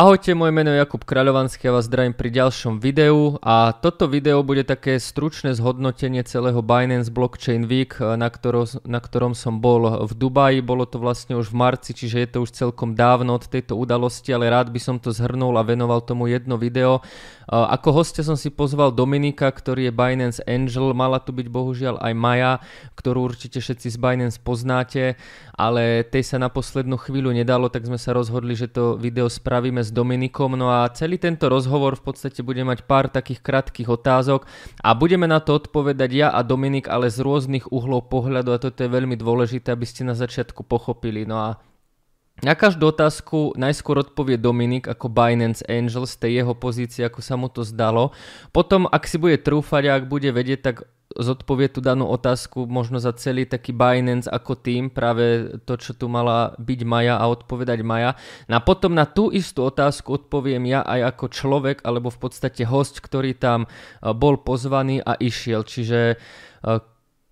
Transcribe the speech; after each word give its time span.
Ahojte, 0.00 0.32
moje 0.32 0.48
meno 0.48 0.72
je 0.72 0.80
Jakub 0.80 1.04
Kráľovanský 1.04 1.68
a 1.68 1.76
vás 1.76 1.84
zdravím 1.84 2.16
pri 2.16 2.32
ďalšom 2.32 2.80
videu 2.80 3.36
a 3.44 3.68
toto 3.84 4.08
video 4.08 4.40
bude 4.40 4.64
také 4.64 4.96
stručné 4.96 5.52
zhodnotenie 5.52 6.24
celého 6.24 6.64
Binance 6.64 7.12
Blockchain 7.12 7.68
Week, 7.68 8.00
na, 8.00 8.32
ktorom, 8.32 8.64
na 8.88 8.96
ktorom 8.96 9.36
som 9.36 9.60
bol 9.60 10.08
v 10.08 10.12
Dubaji, 10.16 10.64
bolo 10.64 10.88
to 10.88 10.96
vlastne 10.96 11.36
už 11.36 11.52
v 11.52 11.60
marci, 11.60 11.92
čiže 11.92 12.16
je 12.16 12.28
to 12.32 12.38
už 12.48 12.56
celkom 12.56 12.96
dávno 12.96 13.36
od 13.36 13.44
tejto 13.44 13.76
udalosti, 13.76 14.32
ale 14.32 14.48
rád 14.48 14.72
by 14.72 14.80
som 14.80 14.96
to 14.96 15.12
zhrnul 15.12 15.52
a 15.60 15.68
venoval 15.68 16.00
tomu 16.00 16.32
jedno 16.32 16.56
video. 16.56 17.04
Ako 17.52 18.00
hostia 18.00 18.24
som 18.24 18.40
si 18.40 18.48
pozval 18.48 18.96
Dominika, 18.96 19.52
ktorý 19.52 19.90
je 19.90 19.92
Binance 19.92 20.40
Angel, 20.48 20.96
mala 20.96 21.20
tu 21.20 21.36
byť 21.36 21.44
bohužiaľ 21.52 22.00
aj 22.00 22.12
Maja, 22.16 22.52
ktorú 22.96 23.28
určite 23.28 23.60
všetci 23.60 23.92
z 23.92 23.98
Binance 24.00 24.40
poznáte, 24.40 25.20
ale 25.52 26.08
tej 26.08 26.24
sa 26.24 26.40
na 26.40 26.48
poslednú 26.48 26.96
chvíľu 26.96 27.36
nedalo, 27.36 27.68
tak 27.68 27.84
sme 27.84 28.00
sa 28.00 28.16
rozhodli, 28.16 28.56
že 28.56 28.72
to 28.72 28.96
video 28.96 29.28
spravíme 29.28 29.82
s 29.90 29.92
Dominikom. 29.92 30.54
No 30.54 30.70
a 30.70 30.86
celý 30.94 31.18
tento 31.18 31.50
rozhovor 31.50 31.98
v 31.98 32.14
podstate 32.14 32.46
bude 32.46 32.62
mať 32.62 32.86
pár 32.86 33.10
takých 33.10 33.42
krátkých 33.42 33.90
otázok 33.90 34.46
a 34.80 34.94
budeme 34.94 35.26
na 35.26 35.42
to 35.42 35.58
odpovedať 35.58 36.10
ja 36.14 36.28
a 36.30 36.46
Dominik, 36.46 36.86
ale 36.86 37.10
z 37.10 37.18
rôznych 37.18 37.74
uhlov 37.74 38.06
pohľadu 38.06 38.54
a 38.54 38.62
toto 38.62 38.86
je 38.86 38.90
veľmi 38.90 39.18
dôležité, 39.18 39.74
aby 39.74 39.84
ste 39.84 40.06
na 40.06 40.14
začiatku 40.14 40.62
pochopili. 40.62 41.26
No 41.26 41.36
a 41.42 41.48
na 42.40 42.56
každú 42.56 42.88
otázku 42.88 43.52
najskôr 43.60 44.00
odpovie 44.00 44.40
Dominik 44.40 44.88
ako 44.88 45.12
Binance 45.12 45.60
Angel 45.68 46.08
z 46.08 46.14
tej 46.16 46.32
jeho 46.40 46.54
pozície, 46.56 47.04
ako 47.04 47.20
sa 47.20 47.36
mu 47.36 47.52
to 47.52 47.66
zdalo. 47.66 48.16
Potom, 48.48 48.88
ak 48.88 49.04
si 49.04 49.20
bude 49.20 49.36
trúfať 49.36 49.82
a 49.90 50.00
ak 50.00 50.08
bude 50.08 50.32
vedieť, 50.32 50.60
tak 50.64 50.76
zodpovie 51.18 51.66
tú 51.66 51.82
danú 51.82 52.06
otázku 52.06 52.70
možno 52.70 53.02
za 53.02 53.10
celý 53.18 53.42
taký 53.42 53.74
Binance 53.74 54.30
ako 54.30 54.54
tým, 54.54 54.94
práve 54.94 55.58
to, 55.66 55.74
čo 55.74 55.98
tu 55.98 56.06
mala 56.06 56.54
byť 56.62 56.80
Maja 56.86 57.18
a 57.18 57.26
odpovedať 57.26 57.82
Maja. 57.82 58.14
No 58.46 58.58
a 58.58 58.60
potom 58.62 58.94
na 58.94 59.08
tú 59.08 59.34
istú 59.34 59.66
otázku 59.66 60.22
odpoviem 60.22 60.62
ja 60.70 60.86
aj 60.86 61.16
ako 61.16 61.24
človek, 61.34 61.76
alebo 61.82 62.14
v 62.14 62.18
podstate 62.22 62.62
host, 62.62 63.02
ktorý 63.02 63.34
tam 63.34 63.66
e, 63.66 63.68
bol 64.14 64.38
pozvaný 64.38 65.02
a 65.02 65.18
išiel. 65.18 65.66
Čiže 65.66 66.14
e, 66.14 66.16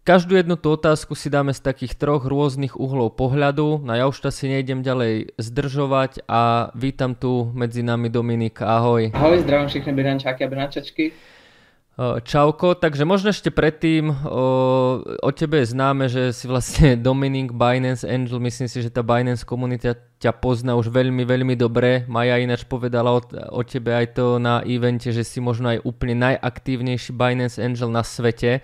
Každú 0.09 0.41
jednu 0.41 0.57
tú 0.57 0.73
otázku 0.73 1.13
si 1.13 1.29
dáme 1.29 1.53
z 1.53 1.61
takých 1.61 1.93
troch 1.93 2.25
rôznych 2.25 2.81
uhlov 2.81 3.13
pohľadu. 3.21 3.85
No 3.85 3.93
ja 3.93 4.09
už 4.09 4.25
si 4.33 4.49
nejdem 4.49 4.81
ďalej 4.81 5.37
zdržovať 5.37 6.25
a 6.25 6.73
vítam 6.73 7.13
tu 7.13 7.53
medzi 7.53 7.85
nami 7.85 8.09
Dominika. 8.09 8.81
Ahoj. 8.81 9.13
Ahoj, 9.13 9.45
zdravím 9.45 9.69
všechny 9.69 9.93
Birančáky 9.93 10.41
a 10.41 10.49
Birančačky. 10.49 11.13
Čauko, 11.99 12.79
takže 12.79 13.03
možno 13.03 13.35
ešte 13.35 13.51
predtým 13.51 14.07
o, 14.07 15.03
o 15.03 15.31
tebe 15.35 15.67
je 15.67 15.75
známe, 15.75 16.07
že 16.07 16.31
si 16.31 16.47
vlastne 16.47 16.95
Dominik 17.11 17.51
Binance 17.51 18.07
Angel, 18.07 18.39
myslím 18.39 18.71
si, 18.71 18.87
že 18.87 18.95
tá 18.95 19.03
Binance 19.03 19.43
komunita 19.43 19.99
ťa 20.23 20.31
pozná 20.39 20.79
už 20.79 20.95
veľmi, 20.95 21.27
veľmi 21.27 21.59
dobre. 21.59 22.07
Maja 22.07 22.39
ináč 22.39 22.63
povedala 22.71 23.19
o, 23.19 23.21
o 23.51 23.63
tebe 23.67 23.91
aj 23.91 24.15
to 24.15 24.39
na 24.39 24.63
evente, 24.63 25.11
že 25.11 25.27
si 25.27 25.43
možno 25.43 25.75
aj 25.75 25.83
úplne 25.83 26.15
najaktívnejší 26.23 27.19
Binance 27.19 27.59
Angel 27.59 27.91
na 27.91 28.07
svete. 28.07 28.63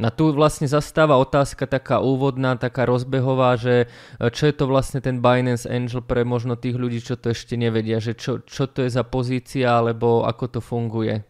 Na 0.00 0.08
tu 0.08 0.32
vlastne 0.32 0.64
zastáva 0.64 1.20
otázka 1.20 1.68
taká 1.68 2.00
úvodná, 2.00 2.56
taká 2.56 2.88
rozbehová, 2.88 3.60
že 3.60 3.92
čo 4.16 4.48
je 4.48 4.56
to 4.56 4.64
vlastne 4.64 5.04
ten 5.04 5.20
Binance 5.20 5.68
Angel 5.68 6.00
pre 6.00 6.24
možno 6.24 6.56
tých 6.56 6.80
ľudí, 6.80 7.04
čo 7.04 7.20
to 7.20 7.36
ešte 7.36 7.60
nevedia, 7.60 8.00
že 8.00 8.16
čo, 8.16 8.40
čo 8.40 8.72
to 8.72 8.80
je 8.80 8.88
za 8.88 9.04
pozícia, 9.04 9.76
alebo 9.76 10.24
ako 10.24 10.44
to 10.56 10.60
funguje. 10.64 11.28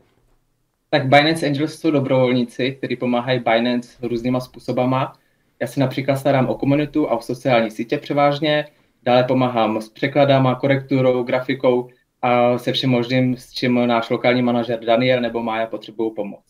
Tak 0.91 1.07
Binance 1.07 1.47
Angels 1.47 1.79
jsou 1.79 1.91
dobrovolníci, 1.91 2.73
kteří 2.73 2.97
pomáhají 2.97 3.41
Binance 3.41 3.89
různýma 4.03 4.41
způsobama. 4.41 5.13
Já 5.61 5.67
se 5.67 5.81
například 5.81 6.17
starám 6.17 6.49
o 6.49 6.55
komunitu 6.55 7.11
a 7.11 7.17
o 7.17 7.21
sociální 7.21 7.71
sítě 7.71 7.99
převážně, 7.99 8.67
dále 9.03 9.25
pomáhám 9.25 9.81
s 9.81 9.89
překladama, 9.89 10.55
korekturou, 10.55 11.23
grafikou 11.23 11.89
a 12.23 12.59
se 12.59 12.73
všem 12.73 12.91
možným, 12.91 13.37
s 13.37 13.53
čím 13.53 13.87
náš 13.87 14.11
lokální 14.11 14.43
manažer 14.43 14.81
Daniel 14.81 15.21
nebo 15.21 15.43
Mája 15.43 15.67
potřebují 15.67 16.11
pomoc. 16.17 16.41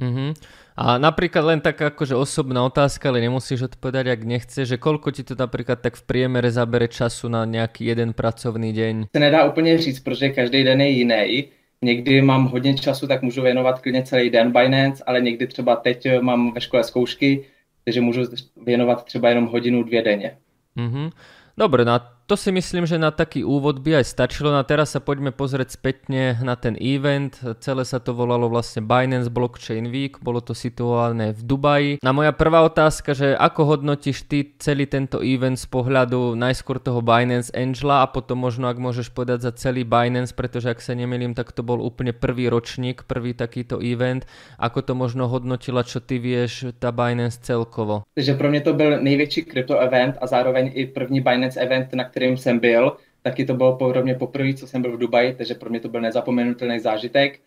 Mm-hmm. 0.00 0.34
A 0.76 0.98
napríklad 0.98 1.44
len 1.44 1.60
tak 1.62 1.78
akože 1.82 2.18
osobná 2.18 2.66
otázka, 2.66 3.06
ale 3.06 3.22
nemusíš 3.22 3.70
odpovedať, 3.70 4.10
ak 4.10 4.20
nechce, 4.26 4.66
že 4.66 4.74
koľko 4.74 5.14
ti 5.14 5.22
to 5.22 5.38
napríklad 5.38 5.78
tak 5.78 5.94
v 5.94 6.02
priemere 6.02 6.50
zabere 6.50 6.90
času 6.90 7.30
na 7.30 7.46
nejaký 7.46 7.94
jeden 7.94 8.10
pracovný 8.10 8.74
deň? 8.74 8.94
Se 9.14 9.20
nedá 9.22 9.44
úplně 9.44 9.78
říct, 9.78 10.00
protože 10.00 10.34
každý 10.34 10.64
den 10.64 10.80
je 10.80 10.88
jiný 10.88 11.46
Někdy 11.84 12.22
mám 12.22 12.44
hodně 12.46 12.74
času, 12.74 13.06
tak 13.06 13.22
můžu 13.22 13.42
věnovat 13.42 13.80
klidně 13.80 14.02
celý 14.02 14.30
den 14.30 14.52
Binance, 14.52 15.04
ale 15.06 15.20
někdy 15.20 15.46
třeba 15.46 15.76
teď 15.76 16.06
mám 16.20 16.52
ve 16.52 16.60
škole 16.60 16.84
zkoušky, 16.84 17.44
takže 17.84 18.00
můžu 18.00 18.20
věnovat 18.64 19.04
třeba 19.04 19.28
jenom 19.28 19.46
hodinu, 19.46 19.82
dvě 19.82 20.02
denně. 20.02 20.36
Mm-hmm. 20.76 21.10
Dobre, 21.58 21.84
no 21.84 22.00
to 22.24 22.40
si 22.40 22.48
myslím, 22.48 22.88
že 22.88 22.96
na 22.96 23.12
taký 23.12 23.44
úvod 23.44 23.84
by 23.84 24.00
aj 24.00 24.06
stačilo. 24.08 24.48
No 24.48 24.56
a 24.56 24.64
teraz 24.64 24.96
sa 24.96 25.00
poďme 25.04 25.28
pozrieť 25.28 25.76
spätne 25.76 26.40
na 26.40 26.56
ten 26.56 26.72
event. 26.80 27.36
Celé 27.60 27.84
sa 27.84 28.00
to 28.00 28.16
volalo 28.16 28.48
vlastne 28.48 28.80
Binance 28.80 29.28
Blockchain 29.28 29.92
Week, 29.92 30.16
bolo 30.24 30.40
to 30.40 30.56
situované 30.56 31.36
v 31.36 31.40
Dubaji. 31.44 31.92
Na 32.00 32.16
moja 32.16 32.32
prvá 32.32 32.64
otázka, 32.64 33.12
že 33.12 33.36
ako 33.36 33.76
hodnotíš 33.76 34.24
ty 34.24 34.56
celý 34.56 34.88
tento 34.88 35.20
event 35.20 35.60
z 35.60 35.68
pohľadu 35.68 36.32
najskôr 36.32 36.80
toho 36.80 37.04
Binance 37.04 37.52
Angela 37.52 38.00
a 38.00 38.08
potom 38.08 38.40
možno 38.40 38.72
ak 38.72 38.80
môžeš 38.80 39.12
povedať 39.12 39.44
za 39.44 39.52
celý 39.52 39.84
Binance, 39.84 40.32
pretože 40.32 40.72
ak 40.72 40.80
sa 40.80 40.96
nemýlim, 40.96 41.36
tak 41.36 41.52
to 41.52 41.60
bol 41.60 41.76
úplne 41.76 42.16
prvý 42.16 42.48
ročník, 42.48 43.04
prvý 43.04 43.36
takýto 43.36 43.84
event. 43.84 44.24
Ako 44.56 44.80
to 44.80 44.96
možno 44.96 45.28
hodnotila, 45.28 45.84
čo 45.84 46.00
ty 46.00 46.16
vieš, 46.16 46.72
tá 46.80 46.88
Binance 46.88 47.44
celkovo? 47.44 48.08
Takže 48.16 48.34
pro 48.34 48.48
mě 48.50 48.60
to 48.60 48.72
byl 48.72 49.00
největší 49.02 49.42
krypto 49.42 49.78
event 49.78 50.16
a 50.20 50.26
zároveň 50.26 50.72
i 50.74 50.86
první 50.86 51.20
Binance 51.20 51.60
event, 51.60 51.92
na 51.92 52.13
kterým 52.14 52.36
jsem 52.36 52.58
byl. 52.58 52.96
Taky 53.22 53.44
to 53.44 53.54
bylo 53.54 53.78
mě 54.02 54.14
poprvé, 54.14 54.54
co 54.54 54.66
jsem 54.66 54.82
byl 54.82 54.96
v 54.96 54.98
Dubaji, 54.98 55.34
takže 55.34 55.54
pro 55.54 55.70
mě 55.70 55.80
to 55.80 55.88
byl 55.88 56.00
nezapomenutelný 56.00 56.80
zážitek. 56.80 57.40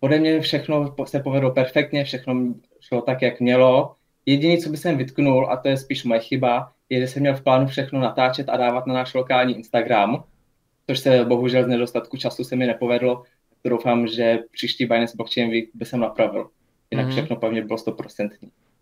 Ode 0.00 0.18
mě 0.18 0.40
všechno 0.40 0.94
se 1.04 1.20
povedlo 1.20 1.50
perfektně, 1.50 2.04
všechno 2.04 2.54
šlo 2.80 3.00
tak, 3.00 3.22
jak 3.22 3.40
mělo. 3.40 3.94
Jediné, 4.26 4.56
co 4.56 4.70
by 4.70 4.76
jsem 4.76 4.96
vytknul, 4.96 5.50
a 5.50 5.56
to 5.56 5.68
je 5.68 5.76
spíš 5.76 6.04
moje 6.04 6.20
chyba, 6.20 6.72
je, 6.88 7.00
že 7.00 7.06
jsem 7.06 7.20
měl 7.20 7.36
v 7.36 7.42
plánu 7.42 7.66
všechno 7.66 8.00
natáčet 8.00 8.48
a 8.48 8.56
dávat 8.56 8.86
na 8.86 8.94
náš 8.94 9.14
lokální 9.14 9.56
Instagram, 9.56 10.24
což 10.86 10.98
se 10.98 11.24
bohužel 11.24 11.64
z 11.64 11.68
nedostatku 11.68 12.16
času 12.16 12.44
se 12.44 12.56
mi 12.56 12.66
nepovedlo. 12.66 13.22
Doufám, 13.64 14.06
že 14.06 14.38
příští 14.52 14.86
Binance 14.86 15.16
Blockchain 15.16 15.50
Week 15.50 15.68
by 15.74 15.84
jsem 15.84 16.00
napravil. 16.00 16.48
Jinak 16.90 17.06
mm-hmm. 17.06 17.12
všechno 17.12 17.36
pevně 17.36 17.64
bylo 17.64 17.78
100%. 17.78 18.30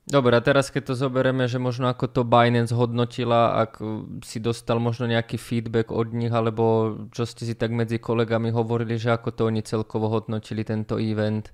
Dobre, 0.08 0.32
a 0.32 0.40
teraz 0.40 0.72
keď 0.72 0.88
to 0.88 0.94
zoberieme, 0.96 1.44
že 1.44 1.60
možno 1.60 1.92
ako 1.92 2.08
to 2.08 2.22
Binance 2.24 2.72
hodnotila, 2.72 3.60
ak 3.60 3.76
si 4.24 4.40
dostal 4.40 4.80
možno 4.80 5.04
nejaký 5.04 5.36
feedback 5.36 5.92
od 5.92 6.16
nich, 6.16 6.32
alebo 6.32 6.96
čo 7.12 7.28
ste 7.28 7.44
si 7.44 7.52
tak 7.52 7.76
medzi 7.76 8.00
kolegami 8.00 8.48
hovorili, 8.48 8.96
že 8.96 9.12
ako 9.12 9.28
to 9.36 9.42
oni 9.52 9.60
celkovo 9.60 10.08
hodnotili 10.08 10.64
tento 10.64 10.96
event? 10.96 11.52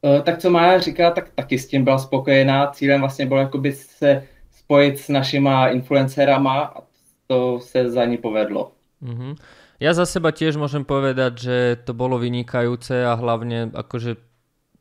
Uh, 0.00 0.22
tak 0.22 0.38
co 0.38 0.50
Maja 0.50 0.78
říká, 0.78 1.10
tak 1.10 1.34
taky 1.34 1.58
s 1.58 1.66
tím 1.66 1.84
byla 1.84 1.98
spokojená. 1.98 2.66
Cílem 2.66 3.00
vlastně 3.00 3.26
bylo 3.26 3.40
jakoby 3.40 3.72
se 3.72 4.22
spojit 4.50 4.98
s 4.98 5.08
našima 5.08 5.68
influencerama 5.68 6.62
a 6.62 6.82
to 7.26 7.60
se 7.60 7.90
za 7.90 8.04
ní 8.04 8.16
povedlo. 8.16 8.72
Uh-huh. 9.02 9.34
Ja 9.80 9.96
za 9.96 10.04
seba 10.04 10.28
tiež 10.28 10.60
môžem 10.60 10.84
povedať, 10.84 11.32
že 11.40 11.56
to 11.88 11.96
bolo 11.96 12.20
vynikajúce 12.20 13.00
a 13.00 13.16
hlavne 13.16 13.72
akože 13.72 14.29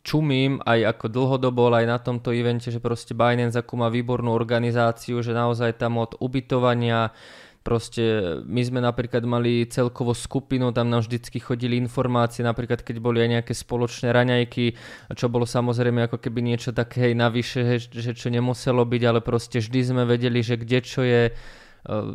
čumím 0.04 0.64
aj 0.64 0.96
ako 0.96 1.06
dlhodobo 1.12 1.70
aj 1.70 1.86
na 1.86 2.00
tomto 2.00 2.32
evente, 2.32 2.72
že 2.72 2.80
proste 2.80 3.12
Binance 3.12 3.60
ako 3.60 3.74
má 3.86 3.88
výbornú 3.92 4.32
organizáciu, 4.32 5.20
že 5.20 5.36
naozaj 5.36 5.76
tam 5.76 6.00
od 6.00 6.16
ubytovania, 6.24 7.12
proste 7.60 8.40
my 8.48 8.62
sme 8.64 8.80
napríklad 8.80 9.22
mali 9.28 9.68
celkovo 9.68 10.16
skupinu, 10.16 10.72
tam 10.72 10.90
nám 10.90 11.06
vždycky 11.06 11.44
chodili 11.44 11.76
informácie, 11.76 12.42
napríklad 12.42 12.82
keď 12.82 12.98
boli 13.04 13.20
aj 13.20 13.30
nejaké 13.40 13.54
spoločné 13.54 14.16
raňajky, 14.16 14.74
čo 15.14 15.28
bolo 15.28 15.44
samozrejme 15.44 16.08
ako 16.08 16.18
keby 16.18 16.40
niečo 16.42 16.72
také 16.72 17.12
hej 17.12 17.14
navyše, 17.20 17.78
že 17.78 18.16
čo 18.16 18.32
nemuselo 18.32 18.88
byť, 18.88 19.02
ale 19.04 19.20
proste 19.20 19.60
vždy 19.60 19.80
sme 19.84 20.04
vedeli, 20.08 20.40
že 20.40 20.56
kde 20.56 20.80
čo 20.80 21.04
je, 21.04 21.36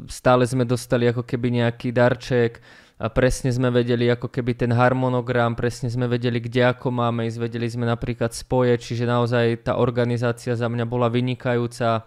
stále 0.09 0.49
sme 0.49 0.65
dostali 0.65 1.09
ako 1.13 1.23
keby 1.23 1.61
nejaký 1.61 1.93
darček, 1.93 2.59
a 2.95 3.11
presne 3.11 3.51
sme 3.51 3.75
vedeli 3.75 4.07
ako 4.07 4.31
keby 4.31 4.55
ten 4.55 4.71
harmonogram, 4.71 5.59
presne 5.59 5.91
sme 5.91 6.07
vedeli, 6.07 6.39
kde 6.39 6.71
ako 6.71 6.95
máme 6.95 7.27
ísť, 7.27 7.43
vedeli 7.43 7.67
sme 7.67 7.91
napríklad 7.91 8.31
spoje, 8.31 8.79
čiže 8.79 9.03
naozaj 9.03 9.67
tá 9.67 9.83
organizácia 9.83 10.55
za 10.55 10.71
mňa 10.71 10.87
bola 10.87 11.11
vynikajúca. 11.11 12.07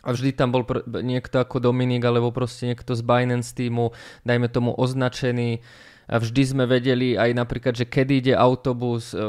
A 0.00 0.08
vždy 0.16 0.32
tam 0.32 0.48
bol 0.52 0.64
pr- 0.64 0.84
niekto 1.04 1.40
ako 1.40 1.60
Dominik 1.60 2.00
alebo 2.04 2.32
proste 2.32 2.68
niekto 2.68 2.96
z 2.96 3.04
Binance 3.04 3.52
týmu, 3.52 3.92
dajme 4.24 4.48
tomu 4.48 4.72
označený, 4.72 5.60
vždy 6.18 6.42
sme 6.42 6.64
vedeli 6.66 7.14
aj 7.14 7.30
napríklad, 7.38 7.78
že 7.78 7.86
kedy 7.86 8.12
ide 8.18 8.34
autobus, 8.34 9.14
e, 9.14 9.22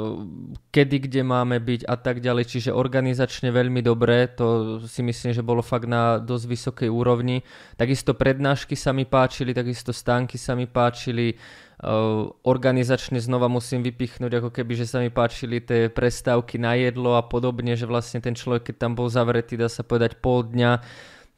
kedy 0.73 1.05
kde 1.05 1.21
máme 1.21 1.61
byť 1.61 1.85
a 1.85 1.93
tak 1.93 2.25
ďalej, 2.25 2.49
čiže 2.49 2.71
organizačne 2.73 3.53
veľmi 3.53 3.85
dobré, 3.85 4.25
to 4.25 4.81
si 4.89 5.05
myslím, 5.05 5.37
že 5.37 5.45
bolo 5.45 5.61
fakt 5.61 5.85
na 5.85 6.17
dosť 6.17 6.45
vysokej 6.49 6.89
úrovni. 6.89 7.45
Takisto 7.77 8.17
prednášky 8.17 8.73
sa 8.73 8.89
mi 8.97 9.05
páčili, 9.05 9.53
takisto 9.53 9.93
stánky 9.93 10.41
sa 10.41 10.57
mi 10.57 10.65
páčili, 10.65 11.37
Uh, 11.81 12.29
organizačne 12.45 13.17
znova 13.17 13.49
musím 13.49 13.81
vypichnúť, 13.81 14.37
ako 14.37 14.53
keby, 14.53 14.77
že 14.77 14.85
sa 14.85 15.01
mi 15.01 15.09
páčili 15.09 15.65
tie 15.65 15.89
prestávky 15.89 16.61
na 16.61 16.77
jedlo 16.77 17.17
a 17.17 17.25
podobne, 17.25 17.73
že 17.73 17.89
vlastne 17.89 18.21
ten 18.21 18.37
človek, 18.37 18.69
keď 18.69 18.85
tam 18.85 18.93
bol 18.93 19.09
zavretý, 19.09 19.57
dá 19.57 19.65
sa 19.65 19.81
povedať 19.81 20.21
pol 20.21 20.45
dňa, 20.45 20.77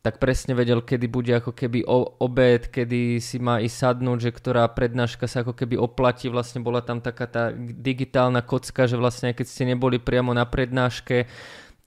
tak 0.03 0.19
presne 0.19 0.51
vedel, 0.51 0.83
kedy 0.83 1.07
bude 1.07 1.31
ako 1.31 1.55
keby 1.55 1.87
obed, 2.19 2.67
kedy 2.67 3.23
si 3.23 3.39
má 3.39 3.63
i 3.63 3.71
sadnúť, 3.71 4.19
že 4.27 4.35
ktorá 4.35 4.67
prednáška 4.67 5.31
sa 5.31 5.47
ako 5.47 5.55
keby 5.55 5.79
oplatí. 5.79 6.27
Vlastne 6.27 6.59
bola 6.59 6.83
tam 6.83 6.99
taká 6.99 7.23
tá 7.23 7.55
digitálna 7.55 8.43
kocka, 8.43 8.83
že 8.83 8.99
vlastne 8.99 9.31
keď 9.31 9.47
ste 9.47 9.63
neboli 9.63 10.03
priamo 10.03 10.35
na 10.35 10.43
prednáške, 10.43 11.23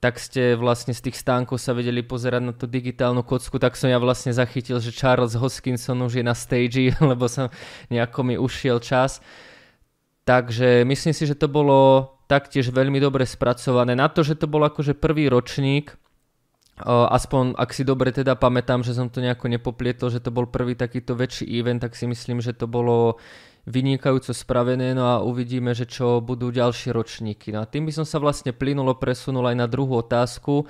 tak 0.01 0.17
ste 0.17 0.57
vlastne 0.57 0.97
z 0.97 1.09
tých 1.09 1.21
stánkov 1.21 1.61
sa 1.61 1.77
vedeli 1.77 2.01
pozerať 2.01 2.41
na 2.41 2.53
tú 2.57 2.65
digitálnu 2.65 3.21
kocku, 3.21 3.61
tak 3.61 3.77
som 3.77 3.85
ja 3.85 4.01
vlastne 4.01 4.33
zachytil, 4.33 4.81
že 4.81 4.89
Charles 4.89 5.37
Hoskinson 5.37 6.01
už 6.01 6.17
je 6.17 6.25
na 6.25 6.33
stage, 6.33 6.97
lebo 7.13 7.29
som 7.29 7.53
nejako 7.93 8.33
mi 8.33 8.33
ušiel 8.33 8.81
čas. 8.81 9.21
Takže 10.25 10.89
myslím 10.89 11.13
si, 11.13 11.23
že 11.29 11.37
to 11.37 11.45
bolo 11.45 12.09
taktiež 12.25 12.73
veľmi 12.73 12.97
dobre 12.97 13.29
spracované. 13.29 13.93
Na 13.93 14.09
to, 14.09 14.25
že 14.25 14.41
to 14.41 14.49
bol 14.49 14.65
akože 14.65 14.97
prvý 14.97 15.29
ročník, 15.29 15.93
aspoň 16.85 17.57
ak 17.57 17.73
si 17.73 17.81
dobre 17.81 18.13
teda 18.13 18.37
pamätám, 18.37 18.85
že 18.85 18.93
som 18.93 19.09
to 19.09 19.17
nejako 19.17 19.49
nepoplietol, 19.49 20.13
že 20.13 20.21
to 20.21 20.29
bol 20.29 20.45
prvý 20.45 20.77
takýto 20.77 21.17
väčší 21.17 21.49
event, 21.57 21.81
tak 21.81 21.97
si 21.97 22.05
myslím, 22.05 22.37
že 22.37 22.53
to 22.53 22.69
bolo 22.69 23.17
vynikajúco 23.67 24.31
spravené, 24.31 24.95
no 24.95 25.03
a 25.09 25.15
uvidíme, 25.19 25.75
že 25.75 25.89
čo 25.89 26.23
budú 26.23 26.53
ďalšie 26.53 26.95
ročníky. 26.95 27.51
No 27.51 27.65
a 27.65 27.69
tým 27.69 27.89
by 27.89 27.91
som 27.91 28.05
sa 28.07 28.21
vlastne 28.21 28.55
plynulo 28.55 28.95
presunul 28.95 29.43
aj 29.49 29.57
na 29.59 29.67
druhú 29.67 29.99
otázku 29.99 30.69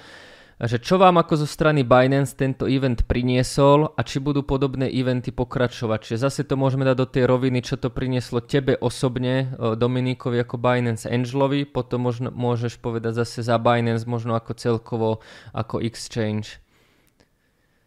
že 0.65 0.81
čo 0.81 0.97
vám 0.97 1.21
ako 1.21 1.45
zo 1.45 1.47
strany 1.49 1.85
Binance 1.85 2.33
tento 2.33 2.65
event 2.65 3.05
priniesol 3.05 3.93
a 3.93 4.01
či 4.01 4.17
budú 4.17 4.41
podobné 4.41 4.89
eventy 4.89 5.29
pokračovať. 5.29 5.99
Čiže 6.01 6.17
zase 6.17 6.41
to 6.49 6.57
môžeme 6.57 6.81
dať 6.81 6.97
do 6.97 7.05
tej 7.05 7.29
roviny, 7.29 7.61
čo 7.61 7.77
to 7.77 7.93
prinieslo 7.93 8.41
tebe 8.41 8.73
osobne, 8.81 9.53
e, 9.53 9.77
Dominikovi 9.77 10.41
ako 10.41 10.57
Binance 10.57 11.05
Angelovi, 11.05 11.69
potom 11.69 12.09
možno, 12.09 12.33
môžeš 12.33 12.81
povedať 12.81 13.21
zase 13.21 13.45
za 13.45 13.61
Binance 13.61 14.09
možno 14.09 14.33
ako 14.33 14.57
celkovo 14.57 15.09
ako 15.53 15.77
exchange. 15.85 16.57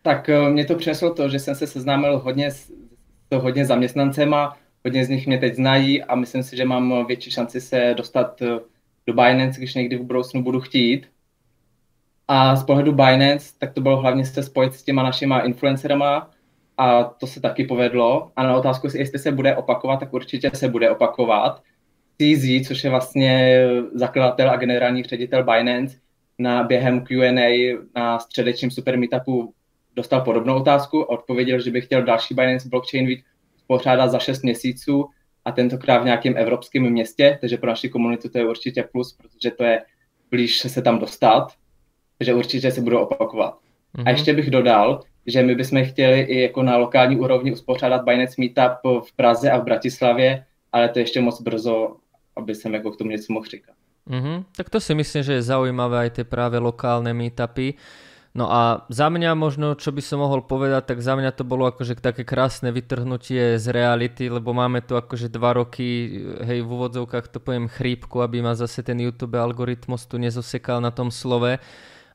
Tak 0.02 0.28
e, 0.28 0.50
mě 0.50 0.64
to 0.64 0.74
přineslo 0.74 1.14
to, 1.14 1.28
že 1.28 1.38
jsem 1.38 1.54
se 1.54 1.66
seznámil 1.66 2.18
hodně 2.18 2.50
s 2.50 2.70
to 3.30 3.40
hodně 3.40 3.66
zaměstnancema, 3.66 4.56
hodně 4.84 5.04
z 5.04 5.08
nich 5.08 5.26
mě 5.26 5.38
teď 5.38 5.54
znají 5.54 6.02
a 6.02 6.14
myslím 6.14 6.42
si, 6.42 6.56
že 6.56 6.64
mám 6.64 7.06
větší 7.06 7.30
šanci 7.30 7.60
se 7.60 7.94
dostat 7.96 8.42
e, 8.42 8.46
do 9.06 9.12
Binance, 9.12 9.58
když 9.58 9.74
někdy 9.74 9.96
v 9.96 10.02
budoucnu 10.02 10.42
budu 10.42 10.60
chtít. 10.60 11.06
A 12.32 12.56
z 12.56 12.64
pohledu 12.64 12.92
Binance, 12.92 13.52
tak 13.58 13.72
to 13.72 13.80
bylo 13.80 13.96
hlavně 13.96 14.24
se 14.24 14.42
spojit 14.42 14.74
s 14.74 14.82
těma 14.82 15.02
našima 15.02 15.40
influencerama 15.40 16.30
a 16.78 17.04
to 17.04 17.26
se 17.26 17.40
taky 17.40 17.64
povedlo. 17.64 18.32
A 18.36 18.42
na 18.42 18.56
otázku, 18.56 18.88
jestli 18.94 19.18
se 19.18 19.32
bude 19.32 19.56
opakovat, 19.56 19.96
tak 19.96 20.12
určitě 20.12 20.50
se 20.54 20.68
bude 20.68 20.90
opakovat. 20.90 21.62
CZ, 22.18 22.68
což 22.68 22.84
je 22.84 22.90
vlastně 22.90 23.64
zakladatel 23.94 24.50
a 24.50 24.56
generální 24.56 25.02
ředitel 25.02 25.44
Binance, 25.44 25.98
na 26.38 26.62
během 26.62 27.04
Q&A 27.04 27.78
na 27.96 28.18
středečním 28.18 28.70
Super 28.70 28.98
Meetupu 28.98 29.54
dostal 29.96 30.20
podobnou 30.20 30.56
otázku 30.56 31.02
a 31.02 31.08
odpověděl, 31.08 31.60
že 31.60 31.70
by 31.70 31.80
chtěl 31.80 32.02
další 32.02 32.34
Binance 32.34 32.68
Blockchain 32.68 33.06
Week 33.06 33.24
pořádat 33.66 34.08
za 34.08 34.18
6 34.18 34.42
měsíců 34.42 35.08
a 35.44 35.52
tentokrát 35.52 35.98
v 35.98 36.04
nějakém 36.04 36.36
evropském 36.36 36.90
městě, 36.90 37.38
takže 37.40 37.56
pro 37.56 37.70
naši 37.70 37.88
komunitu 37.88 38.28
to 38.28 38.38
je 38.38 38.48
určitě 38.48 38.88
plus, 38.92 39.16
protože 39.16 39.50
to 39.50 39.64
je 39.64 39.82
blíž 40.30 40.58
se 40.60 40.82
tam 40.82 40.98
dostat 40.98 41.59
že 42.20 42.34
určitě 42.34 42.70
se 42.70 42.80
budou 42.80 42.98
opakovat. 42.98 43.54
Mm-hmm. 43.54 44.00
A 44.00 44.08
mhm. 44.08 44.08
ještě 44.08 44.32
bych 44.32 44.50
dodal, 44.50 45.00
že 45.26 45.42
my 45.42 45.54
bychom 45.54 45.84
chtěli 45.84 46.20
i 46.20 46.40
jako 46.40 46.62
na 46.62 46.76
lokální 46.76 47.16
úrovni 47.16 47.52
uspořádat 47.52 48.04
Binance 48.04 48.34
Meetup 48.38 49.04
v 49.08 49.12
Praze 49.16 49.50
a 49.50 49.58
v 49.58 49.64
Bratislavě, 49.64 50.44
ale 50.72 50.88
to 50.88 50.98
ještě 50.98 51.20
moc 51.20 51.42
brzo, 51.42 51.96
aby 52.36 52.54
jsem 52.54 52.74
jako 52.74 52.90
k 52.90 52.96
tomu 52.96 53.10
něco 53.10 53.32
mohl 53.32 53.46
říkat. 53.46 53.74
Mm-hmm. 54.10 54.44
Tak 54.56 54.70
to 54.70 54.80
si 54.80 54.94
myslím, 54.94 55.22
že 55.22 55.32
je 55.32 55.42
zaujímavé 55.42 56.08
aj 56.08 56.10
tie 56.10 56.26
práve 56.26 56.58
lokálne 56.58 57.12
meetupy. 57.14 57.76
No 58.30 58.46
a 58.46 58.86
za 58.86 59.10
mňa 59.10 59.34
možno, 59.34 59.74
čo 59.74 59.90
by 59.90 59.98
som 59.98 60.22
mohol 60.22 60.46
povedať, 60.46 60.94
tak 60.94 60.98
za 61.02 61.18
mňa 61.18 61.34
to 61.34 61.42
bolo 61.42 61.66
akože 61.66 61.98
také 61.98 62.22
krásne 62.22 62.70
vytrhnutie 62.70 63.58
z 63.58 63.66
reality, 63.74 64.30
lebo 64.30 64.54
máme 64.54 64.86
tu 64.86 64.94
akože 64.94 65.26
dva 65.26 65.58
roky, 65.58 66.22
hej, 66.38 66.62
v 66.62 66.70
úvodzovkách 66.70 67.26
to 67.26 67.42
poviem 67.42 67.66
chrípku, 67.66 68.22
aby 68.22 68.38
ma 68.38 68.54
zase 68.54 68.86
ten 68.86 69.02
YouTube 69.02 69.34
algoritmus 69.34 70.06
tu 70.06 70.14
nezosekal 70.22 70.78
na 70.78 70.94
tom 70.94 71.10
slove 71.10 71.58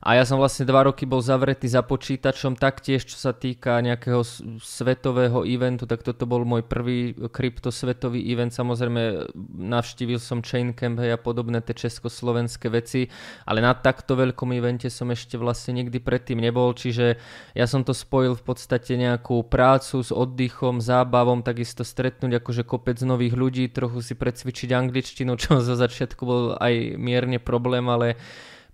a 0.06 0.14
ja 0.14 0.22
som 0.22 0.38
vlastne 0.38 0.62
dva 0.62 0.86
roky 0.86 1.02
bol 1.02 1.18
zavretý 1.18 1.66
za 1.66 1.82
počítačom, 1.82 2.54
taktiež 2.54 3.02
čo 3.10 3.18
sa 3.18 3.34
týka 3.34 3.82
nejakého 3.82 4.22
svetového 4.62 5.42
eventu, 5.42 5.82
tak 5.82 6.06
toto 6.06 6.30
bol 6.30 6.46
môj 6.46 6.62
prvý 6.62 7.10
kryptosvetový 7.10 8.22
event. 8.30 8.54
Samozrejme 8.54 9.34
navštívil 9.58 10.22
som 10.22 10.46
Chaincamp 10.46 11.02
a 11.02 11.18
podobné 11.18 11.58
tie 11.58 11.74
československé 11.74 12.70
veci, 12.70 13.10
ale 13.50 13.58
na 13.58 13.74
takto 13.74 14.14
veľkom 14.14 14.54
evente 14.54 14.86
som 14.94 15.10
ešte 15.10 15.34
vlastne 15.42 15.82
nikdy 15.82 15.98
predtým 15.98 16.38
nebol, 16.38 16.70
čiže 16.70 17.18
ja 17.58 17.66
som 17.66 17.82
to 17.82 17.90
spojil 17.90 18.38
v 18.38 18.46
podstate 18.46 18.94
nejakú 18.94 19.42
prácu 19.42 20.06
s 20.06 20.14
oddychom, 20.14 20.78
zábavom, 20.78 21.42
takisto 21.42 21.82
stretnúť 21.82 22.38
akože 22.38 22.62
kopec 22.62 23.02
nových 23.02 23.34
ľudí, 23.34 23.66
trochu 23.74 24.06
si 24.06 24.14
precvičiť 24.14 24.70
angličtinu, 24.70 25.34
čo 25.34 25.58
zo 25.66 25.74
začiatku 25.74 26.22
bol 26.22 26.54
aj 26.62 26.94
mierne 26.94 27.42
problém, 27.42 27.90
ale 27.90 28.14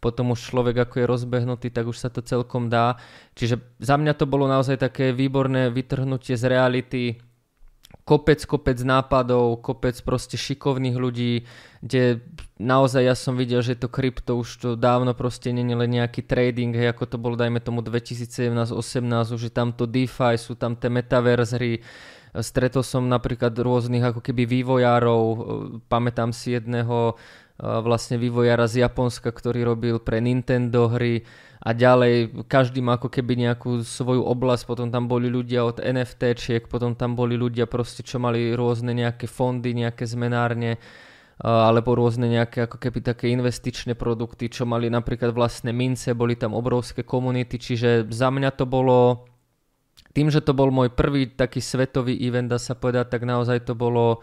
potom 0.02 0.34
už 0.34 0.42
človek 0.42 0.82
ako 0.82 0.94
je 0.98 1.06
rozbehnutý, 1.06 1.70
tak 1.70 1.86
už 1.86 1.94
sa 1.94 2.10
to 2.10 2.26
celkom 2.26 2.66
dá. 2.66 2.98
Čiže 3.38 3.62
za 3.78 3.94
mňa 3.94 4.18
to 4.18 4.26
bolo 4.26 4.50
naozaj 4.50 4.82
také 4.82 5.14
výborné 5.14 5.70
vytrhnutie 5.70 6.34
z 6.34 6.44
reality, 6.50 7.22
kopec, 8.02 8.42
kopec 8.42 8.78
nápadov, 8.82 9.62
kopec 9.62 9.94
proste 10.02 10.34
šikovných 10.34 10.96
ľudí, 10.98 11.46
kde 11.78 12.18
naozaj 12.58 13.02
ja 13.06 13.14
som 13.14 13.38
videl, 13.38 13.62
že 13.62 13.78
to 13.78 13.86
krypto 13.86 14.42
už 14.42 14.48
to 14.58 14.68
dávno 14.74 15.14
proste 15.14 15.54
nie 15.54 15.62
len 15.62 15.86
nejaký 15.86 16.26
trading, 16.26 16.74
hej, 16.74 16.90
ako 16.90 17.04
to 17.06 17.16
bolo 17.22 17.38
dajme 17.38 17.62
tomu 17.62 17.78
2017-18, 17.86 18.74
už 19.38 19.42
je 19.46 19.52
tam 19.54 19.70
to 19.70 19.86
DeFi, 19.86 20.34
sú 20.34 20.58
tam 20.58 20.74
tie 20.74 20.90
metaverse 20.90 21.54
hry, 21.54 21.78
stretol 22.40 22.80
som 22.80 23.04
napríklad 23.06 23.52
rôznych 23.52 24.02
ako 24.02 24.24
keby 24.24 24.48
vývojárov, 24.48 25.22
pamätám 25.92 26.32
si 26.32 26.56
jedného 26.56 27.20
vlastne 27.60 28.16
vývojára 28.16 28.64
z 28.70 28.84
Japonska, 28.86 29.30
ktorý 29.30 29.66
robil 29.66 29.96
pre 30.00 30.22
Nintendo 30.22 30.88
hry 30.88 31.22
a 31.62 31.70
ďalej 31.70 32.42
každý 32.50 32.82
má 32.82 32.98
ako 32.98 33.06
keby 33.06 33.38
nejakú 33.38 33.86
svoju 33.86 34.26
oblasť, 34.26 34.66
potom 34.66 34.90
tam 34.90 35.06
boli 35.06 35.30
ľudia 35.30 35.62
od 35.62 35.78
NFTčiek, 35.78 36.66
potom 36.66 36.98
tam 36.98 37.14
boli 37.14 37.38
ľudia 37.38 37.70
proste, 37.70 38.02
čo 38.02 38.18
mali 38.18 38.50
rôzne 38.50 38.90
nejaké 38.90 39.30
fondy, 39.30 39.70
nejaké 39.70 40.02
zmenárne, 40.02 40.82
alebo 41.38 41.94
rôzne 41.94 42.26
nejaké 42.26 42.66
ako 42.66 42.82
keby 42.82 42.98
také 43.02 43.30
investičné 43.30 43.94
produkty, 43.94 44.50
čo 44.50 44.66
mali 44.66 44.90
napríklad 44.90 45.30
vlastné 45.30 45.70
mince, 45.70 46.18
boli 46.18 46.34
tam 46.34 46.54
obrovské 46.54 47.06
komunity, 47.06 47.62
čiže 47.62 48.10
za 48.10 48.30
mňa 48.30 48.58
to 48.58 48.66
bolo, 48.66 49.26
tým, 50.14 50.34
že 50.34 50.42
to 50.42 50.58
bol 50.58 50.74
môj 50.74 50.90
prvý 50.90 51.30
taký 51.30 51.62
svetový 51.62 52.18
event, 52.26 52.50
dá 52.50 52.58
sa 52.58 52.74
povedať, 52.74 53.06
tak 53.06 53.22
naozaj 53.22 53.62
to 53.70 53.78
bolo 53.78 54.18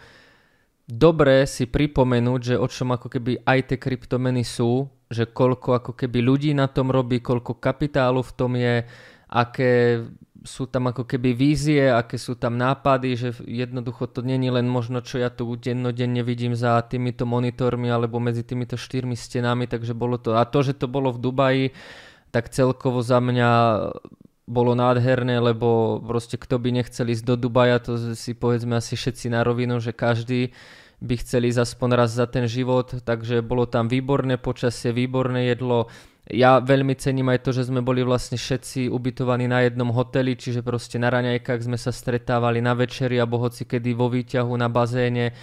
dobré 0.89 1.45
si 1.45 1.69
pripomenúť, 1.69 2.41
že 2.41 2.55
o 2.57 2.65
čom 2.65 2.97
ako 2.97 3.13
keby 3.13 3.45
aj 3.45 3.59
tie 3.69 3.77
kryptomeny 3.77 4.41
sú, 4.41 4.89
že 5.05 5.29
koľko 5.29 5.77
ako 5.77 5.91
keby 5.93 6.25
ľudí 6.25 6.51
na 6.57 6.65
tom 6.65 6.89
robí, 6.89 7.21
koľko 7.21 7.61
kapitálu 7.61 8.25
v 8.25 8.33
tom 8.33 8.57
je, 8.57 8.89
aké 9.29 10.01
sú 10.41 10.65
tam 10.65 10.89
ako 10.89 11.05
keby 11.05 11.35
vízie, 11.35 11.91
aké 11.91 12.17
sú 12.17 12.33
tam 12.39 12.55
nápady, 12.57 13.09
že 13.13 13.29
jednoducho 13.43 14.09
to 14.09 14.25
není 14.25 14.49
len 14.49 14.65
možno, 14.65 15.03
čo 15.03 15.21
ja 15.21 15.29
tu 15.29 15.45
dennodenne 15.59 16.23
vidím 16.23 16.55
za 16.55 16.79
týmito 16.81 17.27
monitormi 17.27 17.91
alebo 17.91 18.17
medzi 18.17 18.41
týmito 18.41 18.79
štyrmi 18.79 19.13
stenami, 19.13 19.67
takže 19.67 19.93
bolo 19.93 20.17
to, 20.17 20.39
a 20.39 20.47
to, 20.47 20.63
že 20.63 20.79
to 20.79 20.87
bolo 20.87 21.11
v 21.11 21.21
Dubaji, 21.21 21.65
tak 22.31 22.49
celkovo 22.49 23.03
za 23.03 23.19
mňa 23.19 23.51
bolo 24.49 24.73
nádherné, 24.73 25.37
lebo 25.37 25.99
proste 26.01 26.39
kto 26.39 26.57
by 26.57 26.81
nechcel 26.81 27.11
ísť 27.13 27.25
do 27.27 27.35
Dubaja, 27.37 27.77
to 27.77 28.17
si 28.17 28.33
povedzme 28.33 28.79
asi 28.81 28.97
všetci 28.97 29.29
na 29.29 29.45
rovinu, 29.45 29.77
že 29.77 29.93
každý 29.93 30.55
by 30.99 31.15
chceli 31.23 31.55
aspoň 31.55 31.89
raz 31.95 32.11
za 32.11 32.27
ten 32.27 32.43
život, 32.43 32.91
takže 33.03 33.39
bolo 33.39 33.63
tam 33.65 33.87
výborné 33.87 34.35
počasie, 34.35 34.91
výborné 34.91 35.47
jedlo. 35.55 35.87
Ja 36.29 36.61
veľmi 36.61 36.93
cením 36.99 37.31
aj 37.33 37.47
to, 37.47 37.55
že 37.55 37.71
sme 37.71 37.81
boli 37.81 38.03
vlastne 38.05 38.37
všetci 38.37 38.91
ubytovaní 38.91 39.49
na 39.49 39.65
jednom 39.65 39.89
hoteli, 39.95 40.37
čiže 40.37 40.61
proste 40.61 41.01
na 41.01 41.09
raňajkách 41.09 41.65
sme 41.65 41.79
sa 41.79 41.89
stretávali 41.89 42.61
na 42.61 42.77
večeri 42.77 43.17
alebo 43.17 43.41
hoci 43.41 43.65
kedy 43.65 43.95
vo 43.95 44.11
výťahu 44.11 44.53
na 44.59 44.69
bazéne, 44.69 45.33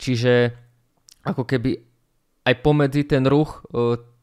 čiže 0.00 0.50
ako 1.22 1.46
keby 1.46 1.78
aj 2.42 2.54
pomedzi 2.58 3.06
ten 3.06 3.22
ruch 3.22 3.62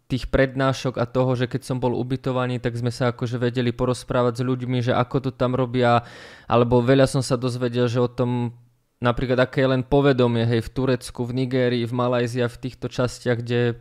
tých 0.09 0.27
prednášok 0.27 0.97
a 0.97 1.05
toho, 1.05 1.37
že 1.37 1.45
keď 1.45 1.61
som 1.69 1.77
bol 1.77 1.93
ubytovaný, 1.93 2.57
tak 2.57 2.73
sme 2.75 2.89
sa 2.89 3.13
akože 3.13 3.37
vedeli 3.37 3.69
porozprávať 3.71 4.41
s 4.41 4.43
ľuďmi, 4.43 4.81
že 4.81 4.91
ako 4.97 5.29
to 5.29 5.31
tam 5.31 5.53
robia, 5.53 6.01
alebo 6.49 6.81
veľa 6.81 7.05
som 7.05 7.21
sa 7.21 7.37
dozvedel, 7.37 7.85
že 7.85 8.01
o 8.01 8.09
tom 8.09 8.57
napríklad 8.99 9.39
aké 9.39 9.63
je 9.63 9.71
len 9.71 9.83
povedomie, 9.83 10.43
hej, 10.43 10.61
v 10.63 10.69
Turecku, 10.69 11.23
v 11.23 11.43
Nigérii, 11.43 11.87
v 11.87 11.93
Malajzii 11.95 12.43
a 12.43 12.51
v 12.51 12.59
týchto 12.59 12.91
častiach, 12.91 13.39
kde 13.39 13.79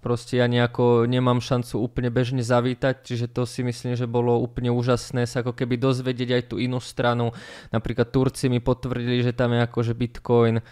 proste 0.00 0.40
ja 0.40 0.48
nejako 0.48 1.04
nemám 1.04 1.44
šancu 1.44 1.76
úplne 1.76 2.08
bežne 2.08 2.40
zavítať, 2.40 3.04
čiže 3.04 3.28
to 3.28 3.44
si 3.44 3.60
myslím, 3.60 3.94
že 3.94 4.08
bolo 4.08 4.40
úplne 4.40 4.72
úžasné 4.72 5.28
sa 5.28 5.44
ako 5.44 5.52
keby 5.52 5.76
dozvedieť 5.76 6.30
aj 6.40 6.42
tú 6.48 6.56
inú 6.56 6.80
stranu. 6.80 7.36
Napríklad 7.68 8.08
Turci 8.08 8.48
mi 8.48 8.64
potvrdili, 8.64 9.20
že 9.20 9.36
tam 9.36 9.52
je 9.52 9.60
akože 9.60 9.92
Bitcoin 9.92 10.64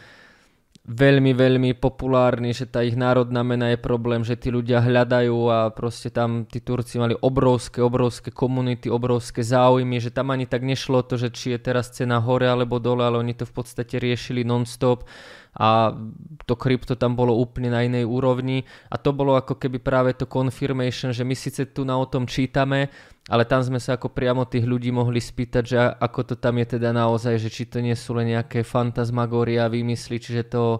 veľmi, 0.88 1.36
veľmi 1.36 1.70
populárny, 1.76 2.56
že 2.56 2.64
tá 2.64 2.80
ich 2.80 2.96
národná 2.96 3.44
mena 3.44 3.68
je 3.68 3.78
problém, 3.78 4.24
že 4.24 4.40
tí 4.40 4.48
ľudia 4.48 4.80
hľadajú 4.80 5.36
a 5.52 5.58
proste 5.68 6.08
tam 6.08 6.48
tí 6.48 6.64
Turci 6.64 6.96
mali 6.96 7.12
obrovské, 7.12 7.84
obrovské 7.84 8.32
komunity, 8.32 8.88
obrovské 8.88 9.44
záujmy, 9.44 10.00
že 10.00 10.08
tam 10.08 10.32
ani 10.32 10.48
tak 10.48 10.64
nešlo 10.64 11.04
to, 11.04 11.20
že 11.20 11.28
či 11.28 11.52
je 11.52 11.60
teraz 11.60 11.92
cena 11.92 12.16
hore 12.24 12.48
alebo 12.48 12.80
dole, 12.80 13.04
ale 13.04 13.20
oni 13.20 13.36
to 13.36 13.44
v 13.44 13.52
podstate 13.52 14.00
riešili 14.00 14.48
non-stop 14.48 15.04
a 15.58 15.90
to 16.46 16.54
krypto 16.54 16.94
tam 16.94 17.18
bolo 17.18 17.34
úplne 17.34 17.74
na 17.74 17.82
inej 17.82 18.06
úrovni 18.06 18.62
a 18.88 18.96
to 18.96 19.10
bolo 19.10 19.34
ako 19.34 19.58
keby 19.58 19.82
práve 19.82 20.14
to 20.14 20.30
confirmation, 20.30 21.10
že 21.10 21.26
my 21.26 21.34
síce 21.34 21.74
tu 21.74 21.82
na 21.82 21.98
o 21.98 22.06
tom 22.06 22.30
čítame, 22.30 22.88
ale 23.26 23.42
tam 23.44 23.60
sme 23.60 23.82
sa 23.82 23.98
ako 23.98 24.14
priamo 24.14 24.46
tých 24.46 24.64
ľudí 24.64 24.94
mohli 24.94 25.18
spýtať, 25.18 25.62
že 25.66 25.76
ako 25.76 26.32
to 26.32 26.34
tam 26.38 26.62
je 26.62 26.78
teda 26.78 26.94
naozaj, 26.94 27.36
že 27.42 27.50
či 27.50 27.66
to 27.66 27.82
nie 27.82 27.98
sú 27.98 28.14
len 28.14 28.32
nejaké 28.38 28.62
fantasmagória, 28.62 29.66
vymysly, 29.68 30.22
čiže 30.22 30.48
to 30.48 30.78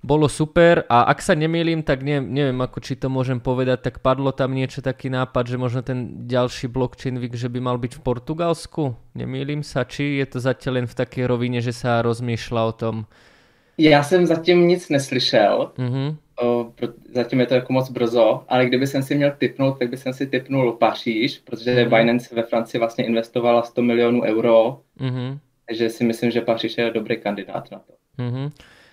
bolo 0.00 0.32
super 0.32 0.88
a 0.88 1.12
ak 1.12 1.20
sa 1.20 1.36
nemýlim, 1.36 1.84
tak 1.84 2.00
ne, 2.00 2.24
neviem 2.24 2.56
ako 2.56 2.80
či 2.80 2.96
to 2.96 3.12
môžem 3.12 3.36
povedať, 3.36 3.92
tak 3.92 4.00
padlo 4.00 4.32
tam 4.32 4.56
niečo 4.56 4.80
taký 4.80 5.12
nápad, 5.12 5.44
že 5.44 5.60
možno 5.60 5.84
ten 5.84 6.24
ďalší 6.24 6.72
blockchain 6.72 7.20
week, 7.20 7.36
že 7.36 7.52
by 7.52 7.60
mal 7.60 7.76
byť 7.76 8.00
v 8.00 8.04
Portugalsku. 8.04 8.96
Nemýlim 9.12 9.60
sa, 9.60 9.84
či 9.84 10.16
je 10.16 10.26
to 10.32 10.38
zatiaľ 10.40 10.80
len 10.80 10.86
v 10.88 10.96
takej 10.96 11.24
rovine, 11.28 11.60
že 11.60 11.76
sa 11.76 12.00
rozmýšľa 12.00 12.62
o 12.64 12.72
tom. 12.72 12.96
Já 13.80 14.02
jsem 14.02 14.26
zatím 14.26 14.68
nic 14.68 14.88
neslyšel, 14.88 15.72
mm-hmm. 15.78 16.16
o, 16.42 16.72
zatím 17.14 17.40
je 17.40 17.46
to 17.46 17.54
jako 17.54 17.72
moc 17.72 17.90
brzo, 17.90 18.44
ale 18.48 18.66
kdyby 18.66 18.86
jsem 18.86 19.02
si 19.02 19.14
měl 19.14 19.32
typnout, 19.38 19.78
tak 19.78 19.90
by 19.90 19.96
jsem 19.96 20.12
si 20.12 20.26
typnul 20.26 20.72
Paříž, 20.72 21.38
protože 21.38 21.74
mm-hmm. 21.74 21.88
Binance 21.88 22.34
ve 22.34 22.42
Francii 22.42 22.78
vlastně 22.78 23.04
investovala 23.04 23.62
100 23.62 23.82
milionů 23.82 24.22
euro, 24.22 24.80
mm-hmm. 25.00 25.38
takže 25.68 25.90
si 25.90 26.04
myslím, 26.04 26.30
že 26.30 26.40
Paříž 26.40 26.78
je 26.78 26.90
dobrý 26.90 27.16
kandidát 27.16 27.70
na 27.70 27.78
to. 27.78 27.92
Mm-hmm. 28.22 28.50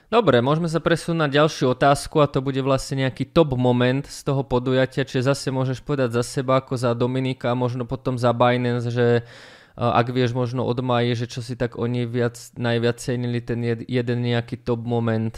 Dobre, 0.07 0.39
môžeme 0.39 0.71
sa 0.71 0.79
presunúť 0.79 1.19
na 1.19 1.27
ďalšiu 1.27 1.75
otázku 1.75 2.23
a 2.23 2.31
to 2.31 2.39
bude 2.39 2.63
vlastne 2.63 3.03
nejaký 3.03 3.27
top 3.27 3.59
moment 3.59 4.07
z 4.07 4.23
toho 4.23 4.39
podujatia, 4.39 5.03
čiže 5.03 5.27
zase 5.27 5.51
môžeš 5.51 5.83
povedať 5.83 6.15
za 6.15 6.23
seba 6.23 6.63
ako 6.63 6.79
za 6.79 6.95
Dominika 6.95 7.51
a 7.51 7.59
možno 7.59 7.83
potom 7.83 8.15
za 8.15 8.31
Binance, 8.31 8.87
že 8.87 9.27
ak 9.77 10.09
vieš 10.09 10.33
možno 10.33 10.65
od 10.65 10.81
Maje, 10.81 11.13
že 11.13 11.29
čo 11.29 11.45
si 11.45 11.53
tak 11.53 11.77
oni 11.77 12.09
viac, 12.09 12.33
najviac 12.57 12.97
cenili 12.97 13.45
ten 13.45 13.61
jeden 13.85 14.19
nejaký 14.25 14.65
top 14.65 14.81
moment. 14.81 15.37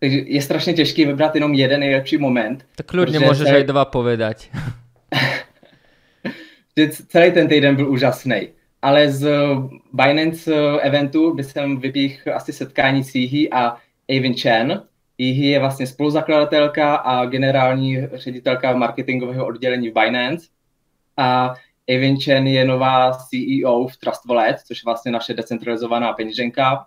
Takže 0.00 0.18
je 0.26 0.42
strašně 0.42 0.72
těžký 0.72 1.04
vybrat 1.04 1.34
jenom 1.34 1.54
jeden 1.54 1.80
nejlepší 1.80 2.18
moment. 2.18 2.64
Tak 2.76 2.92
môžeš 2.94 3.46
celý... 3.50 3.56
aj 3.56 3.64
dva 3.66 3.84
povedať. 3.84 4.50
celý 7.08 7.32
ten 7.32 7.48
týden 7.48 7.76
byl 7.76 7.90
úžasný. 7.90 8.48
Ale 8.82 9.10
z 9.10 9.26
Binance 9.92 10.54
eventu 10.80 11.34
by 11.34 11.44
jsem 11.44 11.76
vypích 11.80 12.28
asi 12.28 12.52
setkání 12.52 13.04
s 13.04 13.14
Yihi 13.14 13.50
a 13.50 13.76
Avin 14.08 14.34
Chen. 14.34 14.82
Yihi 15.18 15.46
je 15.46 15.58
vlastně 15.58 15.86
spoluzakladatelka 15.86 16.94
a 16.94 17.26
generální 17.26 18.06
ředitelka 18.14 18.76
marketingového 18.76 19.46
oddělení 19.46 19.90
v 19.90 19.94
Binance. 19.94 20.46
A 21.16 21.54
Evin 21.88 22.16
Chen 22.20 22.46
je 22.46 22.64
nová 22.64 23.12
CEO 23.12 23.86
v 23.88 23.96
Trust 23.96 24.24
Wallet, 24.24 24.60
což 24.60 24.76
je 24.78 24.82
vlastně 24.84 25.12
naše 25.12 25.34
decentralizovaná 25.34 26.12
peněženka. 26.12 26.86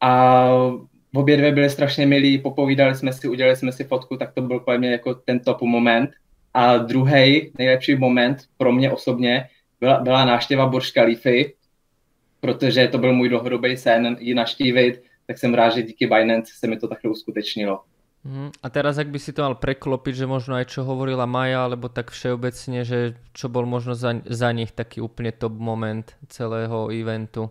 A 0.00 0.48
obě 1.14 1.36
dvě 1.36 1.52
byly 1.52 1.70
strašně 1.70 2.06
milí, 2.06 2.38
popovídali 2.38 2.94
jsme 2.94 3.12
si, 3.12 3.28
udělali 3.28 3.56
jsme 3.56 3.72
si 3.72 3.84
fotku, 3.84 4.16
tak 4.16 4.34
to 4.34 4.42
byl 4.42 4.60
pro 4.60 4.78
mě 4.78 4.90
jako 4.90 5.14
ten 5.14 5.40
top 5.40 5.62
moment. 5.62 6.10
A 6.54 6.76
druhý 6.76 7.52
nejlepší 7.58 7.94
moment 7.94 8.38
pro 8.56 8.72
mě 8.72 8.90
osobně 8.90 9.48
byla, 9.80 10.00
byla 10.00 10.24
návštěva 10.24 10.66
Burj 10.66 10.86
Khalify, 10.94 11.54
protože 12.40 12.88
to 12.88 12.98
byl 12.98 13.12
můj 13.12 13.28
dlouhodobý 13.28 13.76
sen 13.76 14.16
ji 14.20 14.34
naštívit, 14.34 15.02
tak 15.26 15.38
jsem 15.38 15.54
rád, 15.54 15.70
že 15.70 15.82
díky 15.82 16.06
Binance 16.06 16.52
se 16.58 16.66
mi 16.66 16.76
to 16.76 16.88
takhle 16.88 17.10
uskutečnilo. 17.10 17.80
Mm, 18.22 18.54
a 18.62 18.66
teraz 18.70 19.02
ak 19.02 19.10
by 19.10 19.18
si 19.18 19.34
to 19.34 19.42
mal 19.42 19.58
preklopiť, 19.58 20.14
že 20.14 20.30
možno 20.30 20.54
aj 20.54 20.70
čo 20.70 20.86
hovorila 20.86 21.26
Maja, 21.26 21.66
alebo 21.66 21.90
tak 21.90 22.14
všeobecne, 22.14 22.86
že 22.86 23.18
čo 23.34 23.50
bol 23.50 23.66
možno 23.66 23.98
za, 23.98 24.14
za 24.30 24.54
nich 24.54 24.70
taký 24.70 25.02
úplne 25.02 25.34
top 25.34 25.58
moment 25.58 26.06
celého 26.30 26.86
eventu? 26.94 27.50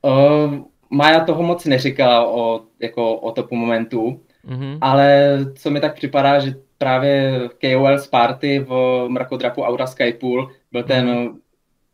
Uh, 0.00 0.64
Maja 0.88 1.20
toho 1.24 1.42
moc 1.42 1.64
neříkala 1.64 2.26
o, 2.26 2.64
jako 2.80 3.16
o 3.20 3.32
topu 3.32 3.56
momentu, 3.56 4.20
mm-hmm. 4.48 4.78
ale 4.80 5.38
co 5.54 5.70
mi 5.70 5.80
tak 5.80 5.94
připadá, 5.94 6.38
že 6.38 6.54
právě 6.78 7.48
KOL 7.60 7.96
Party 8.10 8.58
v 8.58 9.04
mrakodrapu 9.08 9.62
Aura 9.62 9.86
Skypool 9.86 10.50
byl 10.72 10.82
ten, 10.82 11.06
mm-hmm. 11.06 11.38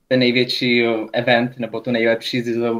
ten 0.08 0.18
největší 0.20 0.84
event, 1.12 1.58
nebo 1.58 1.80
to 1.80 1.92
nejlepší 1.92 2.42
z 2.42 2.70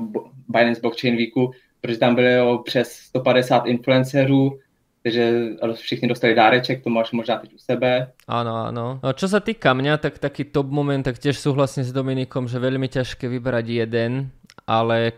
Binance 0.49 0.81
Blockchain 0.81 1.17
Weeku, 1.17 1.51
protože 1.81 1.99
tam 1.99 2.15
bylo 2.15 2.63
přes 2.63 2.93
150 2.93 3.67
influencerů, 3.67 4.59
takže 5.05 5.25
všichni 5.61 6.09
dostali 6.09 6.33
dáreček, 6.33 6.81
to 6.81 6.89
máš 6.89 7.13
možná 7.13 7.37
teď 7.37 7.53
u 7.53 7.61
sebe. 7.61 8.17
Áno, 8.25 8.73
áno. 8.73 9.05
No, 9.05 9.11
čo 9.13 9.29
sa 9.29 9.45
týka 9.45 9.77
mňa, 9.77 10.01
tak 10.01 10.17
taký 10.17 10.49
top 10.49 10.73
moment, 10.73 11.05
tak 11.05 11.21
tiež 11.21 11.37
súhlasím 11.37 11.85
s 11.85 11.93
Dominikom, 11.93 12.49
že 12.49 12.57
veľmi 12.57 12.89
ťažké 12.89 13.29
vybrať 13.29 13.85
jeden, 13.85 14.33
ale 14.65 15.13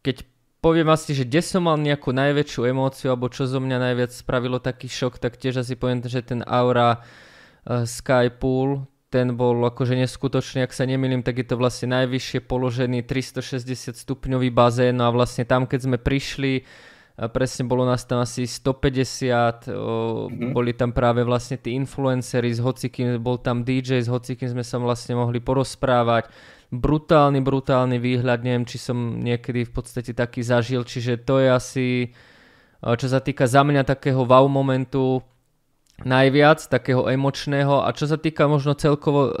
keď 0.00 0.24
poviem 0.64 0.88
asi, 0.88 1.12
že 1.12 1.28
kde 1.28 1.44
som 1.44 1.68
mal 1.68 1.76
nejakú 1.76 2.08
najväčšiu 2.08 2.72
emóciu, 2.72 3.12
alebo 3.12 3.28
čo 3.28 3.44
zo 3.44 3.60
mňa 3.60 3.92
najviac 3.92 4.16
spravilo 4.16 4.56
taký 4.64 4.88
šok, 4.88 5.20
tak 5.20 5.36
tiež 5.36 5.60
asi 5.60 5.76
poviem, 5.76 6.00
že 6.00 6.24
ten 6.24 6.40
Aura 6.48 7.04
uh, 7.04 7.84
Skypool, 7.84 8.88
ten 9.12 9.36
bol 9.36 9.60
akože 9.68 9.92
neskutočný, 9.92 10.64
ak 10.64 10.72
sa 10.72 10.88
nemýlim, 10.88 11.20
tak 11.20 11.36
je 11.36 11.52
to 11.52 11.60
vlastne 11.60 11.92
najvyššie 11.92 12.48
položený 12.48 13.04
360 13.04 13.92
stupňový 13.92 14.48
bazén 14.48 14.96
no 14.96 15.04
a 15.04 15.12
vlastne 15.12 15.44
tam, 15.44 15.68
keď 15.68 15.80
sme 15.84 15.98
prišli, 16.00 16.64
presne 17.28 17.68
bolo 17.68 17.86
nás 17.86 18.02
tam 18.08 18.24
asi 18.24 18.48
150, 18.48 19.68
o, 19.70 20.26
mm-hmm. 20.26 20.50
boli 20.50 20.72
tam 20.72 20.90
práve 20.90 21.22
vlastne 21.22 21.60
tí 21.60 21.76
influencery, 21.76 22.50
s 22.50 22.58
hocikým 22.58 23.20
bol 23.20 23.38
tam 23.38 23.62
DJ, 23.62 24.02
s 24.02 24.08
hocikým 24.08 24.50
sme 24.50 24.64
sa 24.64 24.80
vlastne 24.80 25.14
mohli 25.14 25.38
porozprávať. 25.38 26.32
Brutálny, 26.72 27.44
brutálny 27.44 28.00
výhľad, 28.00 28.42
neviem, 28.42 28.64
či 28.64 28.80
som 28.80 29.20
niekedy 29.20 29.68
v 29.68 29.72
podstate 29.76 30.16
taký 30.16 30.40
zažil, 30.40 30.88
čiže 30.88 31.20
to 31.20 31.36
je 31.36 31.48
asi, 31.52 31.86
čo 32.80 33.06
sa 33.06 33.20
týka 33.20 33.44
za 33.44 33.60
mňa 33.60 33.84
takého 33.84 34.24
wow 34.24 34.48
momentu, 34.48 35.20
najviac, 36.02 36.64
takého 36.66 37.06
emočného 37.06 37.84
a 37.84 37.92
čo 37.94 38.08
sa 38.08 38.18
týka 38.18 38.48
možno 38.48 38.74
celkovo 38.74 39.36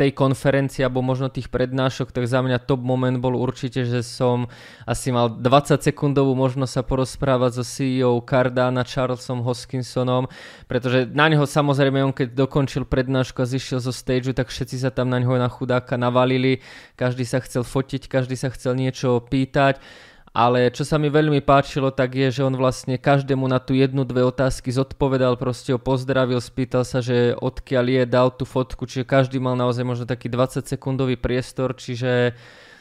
tej 0.00 0.16
konferencii 0.16 0.88
alebo 0.88 1.04
možno 1.04 1.28
tých 1.28 1.52
prednášok, 1.52 2.08
tak 2.08 2.24
za 2.24 2.40
mňa 2.40 2.64
top 2.64 2.80
moment 2.80 3.20
bol 3.20 3.36
určite, 3.36 3.84
že 3.84 4.00
som 4.00 4.48
asi 4.88 5.12
mal 5.12 5.28
20 5.28 5.76
sekundovú 5.76 6.32
možnosť 6.32 6.72
sa 6.72 6.82
porozprávať 6.88 7.60
so 7.60 7.64
CEO 7.68 8.16
Cardana 8.24 8.80
Charlesom 8.80 9.44
Hoskinsonom, 9.44 10.32
pretože 10.64 11.04
na 11.12 11.28
neho 11.28 11.44
samozrejme 11.44 12.00
on 12.00 12.16
keď 12.16 12.32
dokončil 12.32 12.88
prednášku 12.88 13.44
a 13.44 13.50
zišiel 13.50 13.84
zo 13.84 13.92
stageu, 13.92 14.32
tak 14.32 14.48
všetci 14.48 14.80
sa 14.80 14.88
tam 14.88 15.12
na 15.12 15.20
neho 15.20 15.36
na 15.36 15.52
chudáka 15.52 16.00
navalili, 16.00 16.64
každý 16.96 17.28
sa 17.28 17.44
chcel 17.44 17.60
fotiť, 17.60 18.08
každý 18.08 18.40
sa 18.40 18.48
chcel 18.48 18.80
niečo 18.80 19.20
pýtať 19.20 19.84
ale 20.30 20.70
čo 20.70 20.86
sa 20.86 20.94
mi 20.94 21.10
veľmi 21.10 21.42
páčilo, 21.42 21.90
tak 21.90 22.14
je, 22.14 22.30
že 22.30 22.46
on 22.46 22.54
vlastne 22.54 22.94
každému 22.94 23.50
na 23.50 23.58
tú 23.58 23.74
jednu, 23.74 24.06
dve 24.06 24.22
otázky 24.22 24.70
zodpovedal, 24.70 25.34
proste 25.34 25.74
ho 25.74 25.80
pozdravil, 25.82 26.38
spýtal 26.38 26.86
sa, 26.86 27.02
že 27.02 27.34
odkiaľ 27.34 27.84
je, 27.90 28.02
dal 28.06 28.28
tú 28.30 28.46
fotku, 28.46 28.86
čiže 28.86 29.10
každý 29.10 29.42
mal 29.42 29.58
naozaj 29.58 29.82
možno 29.82 30.06
taký 30.06 30.30
20 30.30 30.70
sekundový 30.70 31.18
priestor, 31.18 31.74
čiže 31.74 32.38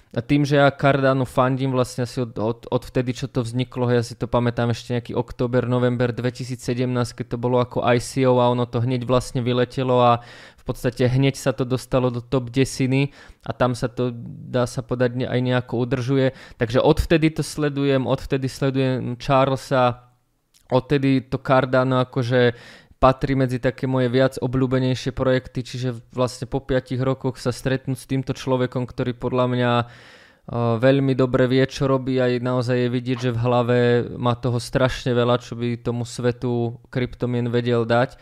a 0.10 0.26
tým, 0.26 0.42
že 0.42 0.58
ja 0.58 0.74
Cardano 0.74 1.22
fandím 1.22 1.70
vlastne 1.70 2.10
asi 2.10 2.26
od, 2.26 2.34
od, 2.42 2.66
od 2.66 2.82
vtedy, 2.82 3.14
čo 3.14 3.30
to 3.30 3.46
vzniklo, 3.46 3.94
ja 3.94 4.02
si 4.02 4.18
to 4.18 4.26
pamätám 4.26 4.74
ešte 4.74 4.98
nejaký 4.98 5.14
október, 5.14 5.70
november 5.70 6.10
2017, 6.10 6.58
keď 7.14 7.26
to 7.30 7.38
bolo 7.38 7.62
ako 7.62 7.86
ICO 7.86 8.42
a 8.42 8.50
ono 8.50 8.66
to 8.66 8.82
hneď 8.82 9.06
vlastne 9.06 9.46
vyletelo 9.46 10.02
a 10.02 10.26
v 10.58 10.64
podstate 10.66 11.06
hneď 11.06 11.38
sa 11.38 11.54
to 11.54 11.62
dostalo 11.62 12.10
do 12.10 12.26
top 12.26 12.50
desiny 12.50 13.14
a 13.46 13.54
tam 13.54 13.78
sa 13.78 13.86
to, 13.86 14.10
dá 14.50 14.66
sa 14.66 14.82
podať, 14.82 15.30
aj 15.30 15.40
nejako 15.46 15.86
udržuje. 15.86 16.34
Takže 16.58 16.82
odvtedy 16.82 17.30
to 17.30 17.46
sledujem, 17.46 18.10
odvtedy 18.10 18.50
sledujem 18.50 19.14
Charlesa, 19.22 20.10
odtedy 20.74 21.22
to 21.22 21.38
Cardano 21.38 22.02
akože 22.02 22.58
patrí 23.00 23.34
medzi 23.34 23.64
také 23.64 23.88
moje 23.88 24.12
viac 24.12 24.36
obľúbenejšie 24.44 25.16
projekty, 25.16 25.64
čiže 25.64 25.96
vlastne 26.12 26.46
po 26.52 26.60
5 26.60 27.00
rokoch 27.00 27.40
sa 27.40 27.56
stretnúť 27.56 27.96
s 27.96 28.06
týmto 28.06 28.36
človekom, 28.36 28.84
ktorý 28.84 29.16
podľa 29.16 29.46
mňa 29.48 29.72
veľmi 30.82 31.14
dobre 31.14 31.46
vie, 31.46 31.64
čo 31.70 31.86
robí 31.86 32.18
a 32.18 32.28
naozaj 32.28 32.76
je 32.76 32.90
vidieť, 32.90 33.18
že 33.30 33.32
v 33.32 33.42
hlave 33.42 33.78
má 34.18 34.34
toho 34.34 34.58
strašne 34.58 35.14
veľa, 35.14 35.40
čo 35.40 35.54
by 35.54 35.80
tomu 35.80 36.04
svetu 36.04 36.82
kryptomien 36.90 37.48
vedel 37.48 37.86
dať. 37.86 38.18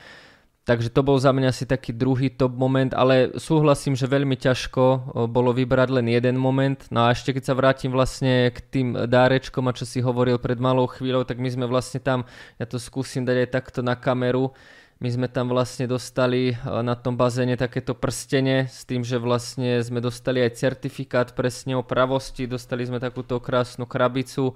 Takže 0.67 0.91
to 0.91 0.99
bol 0.99 1.15
za 1.15 1.31
mňa 1.31 1.55
asi 1.55 1.63
taký 1.63 1.95
druhý 1.95 2.27
top 2.27 2.59
moment, 2.59 2.91
ale 2.91 3.31
súhlasím, 3.39 3.95
že 3.95 4.03
veľmi 4.03 4.35
ťažko 4.35 5.15
bolo 5.31 5.55
vybrať 5.55 5.95
len 5.95 6.11
jeden 6.11 6.35
moment. 6.35 6.75
No 6.91 7.07
a 7.07 7.15
ešte 7.15 7.31
keď 7.31 7.43
sa 7.47 7.55
vrátim 7.55 7.87
vlastne 7.87 8.51
k 8.51 8.59
tým 8.67 8.87
dárečkom 9.07 9.63
a 9.63 9.71
čo 9.71 9.87
si 9.87 10.03
hovoril 10.03 10.35
pred 10.43 10.59
malou 10.59 10.91
chvíľou, 10.91 11.23
tak 11.23 11.39
my 11.39 11.47
sme 11.47 11.71
vlastne 11.71 12.03
tam, 12.03 12.27
ja 12.59 12.67
to 12.67 12.83
skúsim 12.83 13.23
dať 13.23 13.47
aj 13.47 13.49
takto 13.55 13.79
na 13.79 13.95
kameru, 13.95 14.51
my 14.99 15.07
sme 15.07 15.31
tam 15.31 15.47
vlastne 15.47 15.87
dostali 15.87 16.59
na 16.67 16.99
tom 16.99 17.15
bazéne 17.15 17.55
takéto 17.55 17.95
prstenie 17.95 18.67
s 18.67 18.83
tým, 18.83 19.07
že 19.07 19.23
vlastne 19.23 19.79
sme 19.79 20.03
dostali 20.03 20.43
aj 20.43 20.57
certifikát 20.59 21.31
presne 21.31 21.79
o 21.79 21.83
pravosti, 21.85 22.43
dostali 22.43 22.83
sme 22.83 22.99
takúto 22.99 23.39
krásnu 23.39 23.87
krabicu 23.87 24.51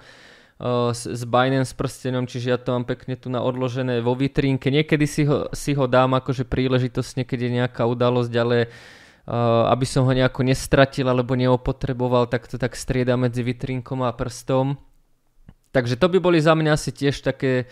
s, 0.93 1.09
s 1.09 1.21
Binance 1.25 1.73
prstenom, 1.73 2.29
čiže 2.29 2.53
ja 2.53 2.57
to 2.61 2.77
mám 2.77 2.85
pekne 2.85 3.17
tu 3.17 3.33
na 3.33 3.41
odložené 3.41 3.97
vo 4.05 4.13
vitrínke. 4.13 4.69
Niekedy 4.69 5.05
si 5.09 5.25
ho, 5.25 5.49
si 5.57 5.73
ho 5.73 5.89
dám 5.89 6.13
akože 6.21 6.45
príležitosne, 6.45 7.25
keď 7.25 7.39
je 7.41 7.51
nejaká 7.57 7.81
udalosť, 7.89 8.33
ale 8.37 8.69
uh, 8.69 9.73
aby 9.73 9.85
som 9.89 10.05
ho 10.05 10.13
nejako 10.13 10.45
nestratil 10.45 11.09
alebo 11.09 11.33
neopotreboval, 11.33 12.29
tak 12.29 12.45
to 12.45 12.61
tak 12.61 12.77
strieda 12.77 13.17
medzi 13.17 13.41
vitrínkom 13.41 14.05
a 14.05 14.13
prstom. 14.13 14.77
Takže 15.73 15.97
to 15.97 16.05
by 16.13 16.21
boli 16.21 16.37
za 16.37 16.53
mňa 16.53 16.77
asi 16.77 16.93
tiež 16.93 17.25
také 17.25 17.65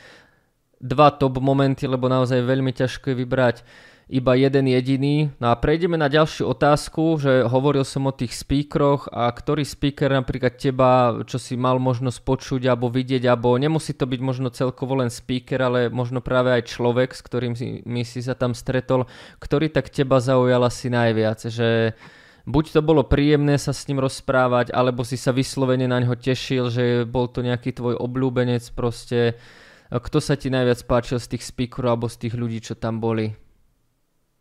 dva 0.81 1.13
top 1.13 1.37
momenty, 1.37 1.85
lebo 1.85 2.09
naozaj 2.09 2.41
veľmi 2.41 2.73
ťažko 2.73 3.13
je 3.13 3.15
vybrať 3.21 3.57
iba 4.09 4.33
jeden 4.33 4.65
jediný. 4.65 5.29
No 5.37 5.53
a 5.53 5.55
prejdeme 5.55 5.93
na 5.93 6.09
ďalšiu 6.09 6.49
otázku, 6.49 7.21
že 7.21 7.45
hovoril 7.45 7.85
som 7.85 8.09
o 8.09 8.13
tých 8.13 8.33
speakeroch 8.33 9.05
a 9.13 9.29
ktorý 9.29 9.61
speaker 9.61 10.09
napríklad 10.09 10.57
teba, 10.57 11.21
čo 11.29 11.37
si 11.37 11.53
mal 11.53 11.77
možnosť 11.77 12.25
počuť 12.25 12.61
alebo 12.65 12.89
vidieť, 12.89 13.29
alebo 13.29 13.53
nemusí 13.53 13.93
to 13.93 14.09
byť 14.09 14.21
možno 14.25 14.49
celkovo 14.49 14.97
len 14.97 15.13
speaker, 15.13 15.61
ale 15.61 15.79
možno 15.93 16.25
práve 16.25 16.49
aj 16.49 16.73
človek, 16.73 17.13
s 17.13 17.21
ktorým 17.21 17.53
si, 17.53 17.85
my 17.85 18.01
si 18.01 18.25
sa 18.25 18.33
tam 18.33 18.57
stretol, 18.57 19.05
ktorý 19.37 19.69
tak 19.69 19.93
teba 19.93 20.17
zaujal 20.17 20.65
asi 20.65 20.89
najviac, 20.89 21.45
že 21.45 21.93
buď 22.49 22.65
to 22.73 22.81
bolo 22.81 23.05
príjemné 23.05 23.61
sa 23.61 23.77
s 23.77 23.85
ním 23.85 24.01
rozprávať, 24.01 24.73
alebo 24.73 25.05
si 25.05 25.21
sa 25.21 25.29
vyslovene 25.29 25.85
na 25.85 26.01
ňo 26.01 26.17
tešil, 26.17 26.73
že 26.73 27.05
bol 27.05 27.29
to 27.29 27.45
nejaký 27.45 27.77
tvoj 27.77 27.93
obľúbenec 28.01 28.65
proste. 28.73 29.37
Kto 29.93 30.17
sa 30.17 30.33
ti 30.33 30.49
najviac 30.49 30.81
páčil 30.89 31.21
z 31.21 31.37
tých 31.37 31.45
speakerov 31.45 31.93
alebo 31.93 32.07
z 32.09 32.25
tých 32.25 32.33
ľudí, 32.33 32.57
čo 32.65 32.73
tam 32.73 32.97
boli? 32.97 33.48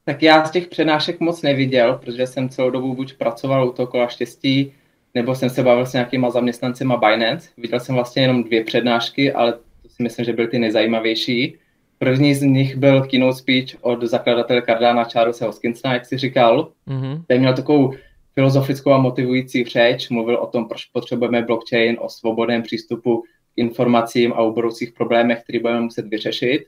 Tak 0.09 0.23
já 0.23 0.45
z 0.45 0.51
těch 0.51 0.67
přednášek 0.67 1.21
moc 1.21 1.43
neviděl, 1.43 2.01
protože 2.05 2.27
jsem 2.27 2.49
celou 2.49 2.71
dobu 2.71 2.95
buď 2.95 3.15
pracoval 3.15 3.69
u 3.69 3.73
toho 3.73 3.87
kola 3.87 4.09
štěstí, 4.09 4.73
nebo 5.15 5.35
jsem 5.35 5.51
se 5.51 5.63
bavil 5.63 5.87
s 5.87 5.93
nějakýma 5.93 6.31
zaměstnancema 6.31 6.97
Binance. 6.97 7.49
Viděl 7.57 7.81
jsem 7.81 7.95
vlastně 7.95 8.23
jenom 8.23 8.45
dvě 8.45 8.65
přednášky, 8.65 9.33
ale 9.33 9.53
to 9.53 9.89
si 9.89 10.03
myslím, 10.03 10.25
že 10.25 10.33
byly 10.33 10.49
ty 10.49 10.59
nejzajímavější. 10.59 11.57
První 11.99 12.35
z 12.35 12.43
nich 12.43 12.77
byl 12.77 13.03
keynote 13.03 13.39
speech 13.39 13.77
od 13.81 14.03
zakladatele 14.03 14.63
Cardana 14.63 15.05
Charlesa 15.05 15.47
Hoskinsona, 15.47 15.95
jak 15.95 16.07
si 16.07 16.19
říkal. 16.19 16.73
Mm-hmm. 16.89 17.23
Ten 17.27 17.39
měl 17.39 17.55
takovou 17.55 17.95
filozofickou 18.35 18.91
a 18.91 18.99
motivující 18.99 19.65
řeč, 19.65 20.09
mluvil 20.09 20.37
o 20.37 20.47
tom, 20.47 20.69
proč 20.69 20.85
potřebujeme 20.85 21.43
blockchain, 21.43 21.97
o 22.01 22.09
svobodném 22.09 22.63
přístupu 22.63 23.21
k 23.21 23.25
informacím 23.57 24.33
a 24.33 24.37
o 24.37 24.53
budoucích 24.53 24.93
problémech, 24.93 25.43
které 25.43 25.61
budeme 25.61 25.81
muset 25.81 26.07
vyřešit. 26.07 26.67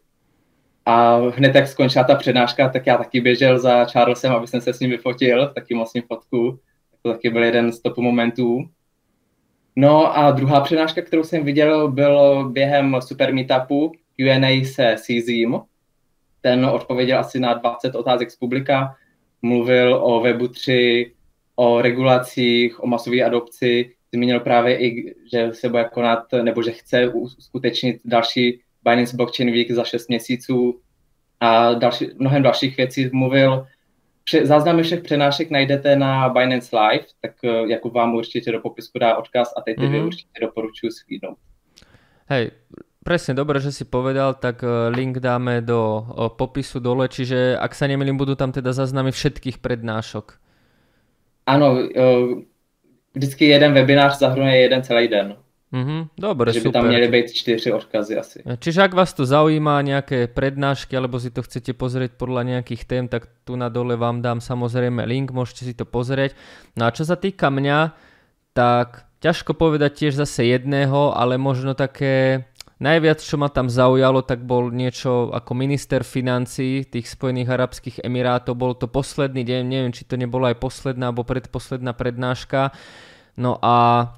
A 0.87 1.17
hned 1.17 1.55
jak 1.55 1.69
skončila 1.69 2.05
ta 2.05 2.15
přednáška, 2.15 2.69
tak 2.69 2.87
já 2.87 2.99
taky 2.99 3.21
běžel 3.21 3.59
za 3.59 3.85
Charlesem, 3.85 4.33
aby 4.33 4.47
jsem 4.47 4.61
se 4.61 4.73
s 4.73 4.81
ním 4.81 4.91
vyfotil, 4.91 5.53
taky 5.55 5.75
moc 5.75 5.93
fotku. 6.09 6.59
To 7.03 7.13
taky 7.13 7.31
byl 7.31 7.45
jeden 7.45 7.73
z 7.73 7.83
top 7.83 7.97
momentů. 7.99 8.69
No 9.77 10.19
a 10.19 10.31
druhá 10.31 10.61
přednáška, 10.61 11.03
kterou 11.03 11.25
jsem 11.25 11.45
viděl, 11.45 11.89
byl 11.91 12.49
během 12.49 12.97
Super 13.01 13.35
Meetupu 13.35 13.93
Q&A 14.17 14.65
se 14.65 14.97
CZM. 14.99 15.55
Ten 16.41 16.67
odpověděl 16.67 17.19
asi 17.19 17.41
na 17.41 17.55
20 17.55 17.95
otázek 17.95 18.31
z 18.31 18.37
publika, 18.37 18.97
mluvil 19.43 19.95
o 19.95 20.21
Webu 20.21 20.49
3, 20.49 21.13
o 21.57 21.83
regulacích, 21.83 22.83
o 22.83 22.87
masové 22.87 23.23
adopci, 23.23 23.93
zmínil 24.15 24.41
právě 24.41 24.79
i, 24.81 25.15
že 25.33 25.51
se 25.53 25.69
bude 25.69 25.85
konat, 25.85 26.25
nebo 26.43 26.63
že 26.63 26.71
chce 26.71 27.09
uskutečnit 27.09 28.01
další 28.05 28.61
Binance 28.85 29.17
Blockchain 29.17 29.53
Week 29.53 29.71
za 29.71 29.85
6 29.85 30.09
měsíců 30.09 30.81
a 31.41 31.75
další, 31.75 32.09
mnohem 32.19 32.43
dalších 32.43 32.77
věcí 32.77 33.11
mluvil. 33.13 33.67
Záznamy 34.43 34.83
všech 34.83 35.01
přenášek 35.01 35.51
najdete 35.51 35.97
na 35.97 36.29
Binance 36.29 36.77
Live, 36.77 37.05
tak 37.21 37.33
eh, 37.45 37.49
jako 37.67 37.91
vám 37.91 38.15
určitě 38.15 38.53
do 38.53 38.61
popisku 38.61 38.99
dá 38.99 39.17
odkaz 39.17 39.53
a 39.57 39.61
teď 39.61 39.77
mm-hmm. 39.79 40.07
určitě 40.07 40.41
doporučuji 40.41 40.91
svídnout. 40.91 41.39
Hej, 42.31 42.55
presne 43.03 43.35
dobre, 43.35 43.59
že 43.59 43.75
si 43.75 43.83
povedal, 43.83 44.39
tak 44.39 44.63
eh, 44.63 44.95
link 44.95 45.19
dáme 45.19 45.61
do 45.67 46.07
eh, 46.07 46.31
popisu 46.39 46.79
dole, 46.79 47.11
čiže 47.11 47.59
ak 47.59 47.75
sa 47.75 47.91
nemýlim, 47.91 48.15
budú 48.15 48.39
tam 48.39 48.55
teda 48.55 48.71
záznamy 48.71 49.11
všetkých 49.11 49.59
prednášok. 49.59 50.39
Áno, 51.51 51.83
vždycky 53.11 53.51
jeden 53.51 53.75
webinář 53.75 54.23
zahrnuje 54.23 54.57
jeden 54.57 54.83
celý 54.87 55.09
den. 55.09 55.35
Mm-hmm, 55.71 56.19
dobre, 56.19 56.51
že 56.53 56.67
by 56.67 56.71
tam 56.75 56.87
měly 56.91 57.09
být 57.09 57.33
čtyři 57.33 57.73
odkazy 57.73 58.19
asi. 58.19 58.43
Čiže 58.59 58.91
ak 58.91 58.95
vás 58.95 59.15
to 59.15 59.23
zaujíma, 59.23 59.87
nejaké 59.87 60.27
prednášky, 60.27 60.99
alebo 60.99 61.23
si 61.23 61.31
to 61.31 61.47
chcete 61.47 61.79
pozrieť 61.79 62.19
podľa 62.19 62.43
nejakých 62.43 62.83
tém, 62.91 63.05
tak 63.07 63.31
tu 63.47 63.55
na 63.55 63.71
dole 63.71 63.95
vám 63.95 64.19
dám 64.19 64.43
samozrejme 64.43 65.07
link, 65.07 65.31
môžete 65.31 65.71
si 65.71 65.75
to 65.79 65.87
pozrieť. 65.87 66.35
No 66.75 66.91
a 66.91 66.95
čo 66.95 67.07
sa 67.07 67.15
týka 67.15 67.55
mňa, 67.55 67.95
tak 68.51 69.07
ťažko 69.23 69.55
povedať 69.55 69.95
tiež 69.95 70.19
zase 70.19 70.51
jedného, 70.51 71.15
ale 71.15 71.39
možno 71.39 71.79
také 71.79 72.51
najviac, 72.83 73.23
čo 73.23 73.39
ma 73.39 73.47
tam 73.47 73.71
zaujalo, 73.71 74.27
tak 74.27 74.43
bol 74.43 74.75
niečo 74.75 75.31
ako 75.31 75.55
minister 75.55 76.03
financí 76.03 76.83
tých 76.83 77.07
Spojených 77.07 77.47
Arabských 77.47 77.97
Emirátov. 78.03 78.59
Bol 78.59 78.75
to 78.75 78.91
posledný 78.91 79.47
deň, 79.47 79.63
neviem, 79.69 79.95
či 79.95 80.03
to 80.03 80.19
nebola 80.19 80.51
aj 80.51 80.59
posledná 80.59 81.15
alebo 81.15 81.23
predposledná 81.23 81.95
prednáška. 81.95 82.75
No 83.39 83.61
a 83.63 84.09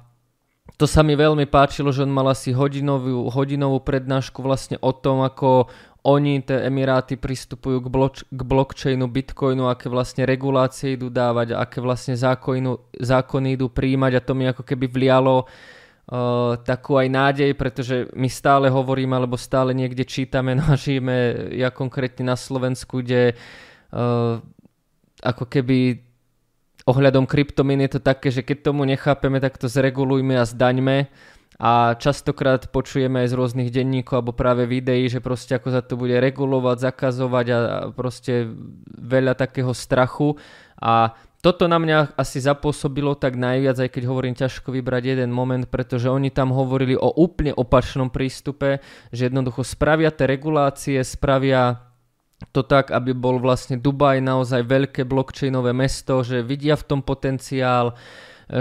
to 0.77 0.89
sa 0.89 1.05
mi 1.05 1.13
veľmi 1.13 1.45
páčilo, 1.45 1.93
že 1.93 2.01
on 2.01 2.11
mal 2.13 2.25
asi 2.33 2.49
hodinovú, 2.49 3.29
hodinovú 3.29 3.79
prednášku 3.85 4.41
vlastne 4.41 4.81
o 4.81 4.89
tom, 4.89 5.21
ako 5.21 5.69
oni, 6.03 6.43
tie 6.43 6.67
Emiráty, 6.67 7.15
pristupujú 7.15 7.79
k, 7.79 7.87
bloč, 7.87 8.15
k 8.27 8.41
blockchainu, 8.43 9.07
bitcoinu, 9.07 9.71
aké 9.71 9.87
vlastne 9.87 10.27
regulácie 10.27 10.99
idú 10.99 11.07
dávať, 11.07 11.55
aké 11.55 11.79
vlastne 11.79 12.19
zákony, 12.19 12.99
zákony 12.99 13.55
idú 13.55 13.71
príjmať 13.71 14.11
a 14.19 14.25
to 14.25 14.33
mi 14.35 14.43
ako 14.43 14.67
keby 14.67 14.91
vlialo 14.91 15.47
uh, 15.47 16.59
takú 16.59 16.99
aj 16.99 17.07
nádej, 17.07 17.51
pretože 17.55 18.11
my 18.19 18.27
stále 18.27 18.67
hovoríme, 18.67 19.15
alebo 19.15 19.39
stále 19.39 19.71
niekde 19.71 20.03
čítame, 20.03 20.51
no 20.59 20.67
a 20.67 20.75
žijeme, 20.75 21.47
ja 21.55 21.71
konkrétne 21.71 22.35
na 22.35 22.35
Slovensku, 22.35 22.99
kde 22.99 23.39
uh, 23.95 24.43
ako 25.23 25.45
keby 25.47 26.03
ohľadom 26.83 27.23
kryptomín 27.27 27.83
je 27.87 27.97
to 27.97 28.01
také, 28.03 28.31
že 28.31 28.43
keď 28.43 28.71
tomu 28.71 28.83
nechápeme, 28.83 29.39
tak 29.39 29.55
to 29.55 29.71
zregulujme 29.71 30.35
a 30.39 30.47
zdaňme. 30.47 31.07
A 31.61 31.93
častokrát 31.95 32.65
počujeme 32.73 33.23
aj 33.23 33.29
z 33.29 33.37
rôznych 33.37 33.69
denníkov 33.69 34.19
alebo 34.19 34.33
práve 34.33 34.65
videí, 34.65 35.05
že 35.05 35.21
proste 35.21 35.55
ako 35.55 35.69
sa 35.69 35.85
to 35.85 35.95
bude 35.95 36.17
regulovať, 36.17 36.77
zakazovať 36.91 37.45
a 37.53 37.57
proste 37.93 38.49
veľa 38.97 39.37
takého 39.37 39.69
strachu. 39.71 40.35
A 40.81 41.13
toto 41.43 41.67
na 41.67 41.75
mňa 41.77 42.15
asi 42.15 42.39
zapôsobilo 42.39 43.19
tak 43.19 43.35
najviac, 43.35 43.75
aj 43.75 43.89
keď 43.91 44.03
hovorím 44.07 44.35
ťažko 44.35 44.71
vybrať 44.73 45.13
jeden 45.13 45.29
moment, 45.29 45.67
pretože 45.67 46.07
oni 46.07 46.31
tam 46.31 46.55
hovorili 46.55 46.95
o 46.95 47.11
úplne 47.11 47.51
opačnom 47.51 48.07
prístupe, 48.07 48.79
že 49.11 49.27
jednoducho 49.27 49.61
spravia 49.67 50.09
tie 50.09 50.23
regulácie, 50.23 51.03
spravia 51.03 51.92
to 52.51 52.65
tak, 52.65 52.91
aby 52.91 53.15
bol 53.15 53.39
vlastne 53.39 53.79
Dubaj 53.79 54.19
naozaj 54.19 54.65
veľké 54.65 55.01
blockchainové 55.07 55.71
mesto, 55.71 56.25
že 56.25 56.43
vidia 56.43 56.75
v 56.75 56.87
tom 56.89 56.99
potenciál, 56.99 57.95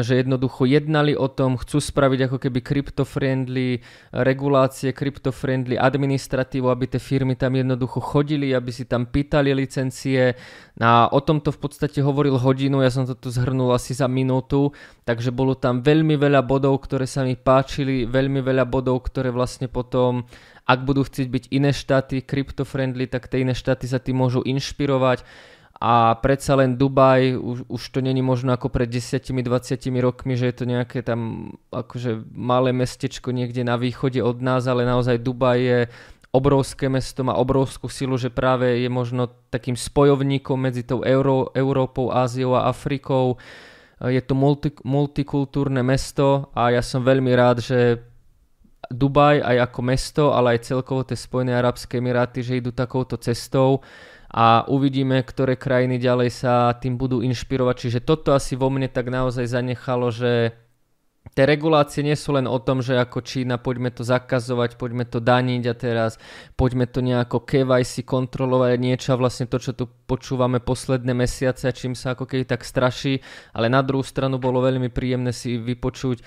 že 0.01 0.25
jednoducho 0.25 0.65
jednali 0.65 1.13
o 1.13 1.29
tom, 1.29 1.61
chcú 1.61 1.77
spraviť 1.77 2.33
ako 2.33 2.39
keby 2.41 2.65
crypto-friendly 2.65 3.85
regulácie, 4.17 4.97
crypto-friendly 4.97 5.77
administratívu, 5.77 6.73
aby 6.73 6.97
tie 6.97 7.01
firmy 7.03 7.37
tam 7.37 7.53
jednoducho 7.53 8.01
chodili, 8.01 8.57
aby 8.57 8.73
si 8.73 8.89
tam 8.89 9.05
pýtali 9.05 9.53
licencie. 9.53 10.33
A 10.81 11.13
o 11.13 11.21
tomto 11.21 11.53
v 11.53 11.61
podstate 11.61 12.01
hovoril 12.01 12.41
hodinu, 12.41 12.81
ja 12.81 12.89
som 12.89 13.05
to 13.05 13.13
tu 13.13 13.29
zhrnul 13.29 13.77
asi 13.77 13.93
za 13.93 14.09
minútu, 14.09 14.73
takže 15.05 15.29
bolo 15.29 15.53
tam 15.53 15.85
veľmi 15.85 16.17
veľa 16.17 16.41
bodov, 16.41 16.81
ktoré 16.89 17.05
sa 17.05 17.21
mi 17.21 17.37
páčili, 17.37 18.09
veľmi 18.09 18.41
veľa 18.41 18.65
bodov, 18.65 19.05
ktoré 19.05 19.29
vlastne 19.29 19.69
potom 19.69 20.25
ak 20.63 20.87
budú 20.87 21.03
chcieť 21.03 21.27
byť 21.29 21.45
iné 21.51 21.75
štáty 21.75 22.23
crypto-friendly, 22.23 23.11
tak 23.11 23.27
tie 23.27 23.43
iné 23.43 23.51
štáty 23.51 23.91
sa 23.91 23.99
tým 23.99 24.23
môžu 24.23 24.47
inšpirovať 24.47 25.27
a 25.83 26.15
predsa 26.15 26.55
len 26.55 26.79
Dubaj, 26.79 27.35
už, 27.35 27.67
už 27.67 27.83
to 27.91 27.99
není 27.99 28.23
možno 28.23 28.55
ako 28.55 28.71
pred 28.71 28.87
10-20 28.87 29.43
rokmi, 29.99 30.39
že 30.39 30.55
je 30.55 30.55
to 30.55 30.65
nejaké 30.71 31.03
tam 31.03 31.51
akože 31.75 32.23
malé 32.31 32.71
mestečko 32.71 33.35
niekde 33.35 33.67
na 33.67 33.75
východe 33.75 34.23
od 34.23 34.39
nás, 34.39 34.71
ale 34.71 34.87
naozaj 34.87 35.19
Dubaj 35.19 35.59
je 35.59 35.81
obrovské 36.31 36.87
mesto, 36.87 37.27
má 37.27 37.35
obrovskú 37.35 37.91
silu, 37.91 38.15
že 38.15 38.31
práve 38.31 38.79
je 38.79 38.87
možno 38.87 39.27
takým 39.51 39.75
spojovníkom 39.75 40.55
medzi 40.55 40.87
tou 40.87 41.03
Euró- 41.03 41.51
Európou, 41.51 42.15
Áziou 42.15 42.55
a 42.55 42.71
Afrikou. 42.71 43.43
Je 43.99 44.23
to 44.23 44.39
multi, 44.39 44.71
multikultúrne 44.87 45.83
mesto 45.83 46.47
a 46.55 46.71
ja 46.71 46.83
som 46.87 47.03
veľmi 47.03 47.35
rád, 47.35 47.59
že 47.59 48.07
Dubaj 48.87 49.43
aj 49.43 49.57
ako 49.67 49.81
mesto, 49.83 50.25
ale 50.31 50.55
aj 50.55 50.71
celkovo 50.71 51.03
tie 51.03 51.19
Spojené 51.19 51.59
Arabské 51.59 51.99
Emiráty, 51.99 52.47
že 52.47 52.63
idú 52.63 52.71
takouto 52.71 53.19
cestou 53.19 53.83
a 54.33 54.65
uvidíme, 54.65 55.21
ktoré 55.21 55.61
krajiny 55.61 56.01
ďalej 56.01 56.31
sa 56.33 56.73
tým 56.81 56.97
budú 56.97 57.21
inšpirovať. 57.21 57.77
Čiže 57.77 58.01
toto 58.01 58.33
asi 58.33 58.57
vo 58.57 58.73
mne 58.73 58.89
tak 58.89 59.13
naozaj 59.13 59.45
zanechalo, 59.45 60.09
že 60.09 60.57
tie 61.37 61.45
regulácie 61.45 62.01
nie 62.01 62.17
sú 62.17 62.33
len 62.33 62.49
o 62.49 62.57
tom, 62.57 62.81
že 62.81 62.97
ako 62.97 63.21
Čína 63.21 63.61
poďme 63.61 63.93
to 63.93 64.03
zakazovať, 64.03 64.81
poďme 64.81 65.05
to 65.05 65.21
daniť 65.21 65.63
a 65.69 65.75
teraz 65.77 66.17
poďme 66.57 66.89
to 66.89 67.05
nejako 67.05 67.45
KYC 67.45 68.09
kontrolovať 68.09 68.81
niečo 68.81 69.13
a 69.13 69.21
vlastne 69.21 69.45
to, 69.45 69.61
čo 69.61 69.77
tu 69.77 69.85
počúvame 69.87 70.65
posledné 70.65 71.13
mesiace 71.13 71.69
čím 71.73 71.93
sa 71.93 72.17
ako 72.17 72.25
keby 72.25 72.49
tak 72.49 72.65
straší, 72.65 73.21
ale 73.53 73.69
na 73.69 73.85
druhú 73.85 74.03
stranu 74.03 74.41
bolo 74.41 74.65
veľmi 74.65 74.89
príjemné 74.89 75.31
si 75.37 75.61
vypočuť 75.61 76.25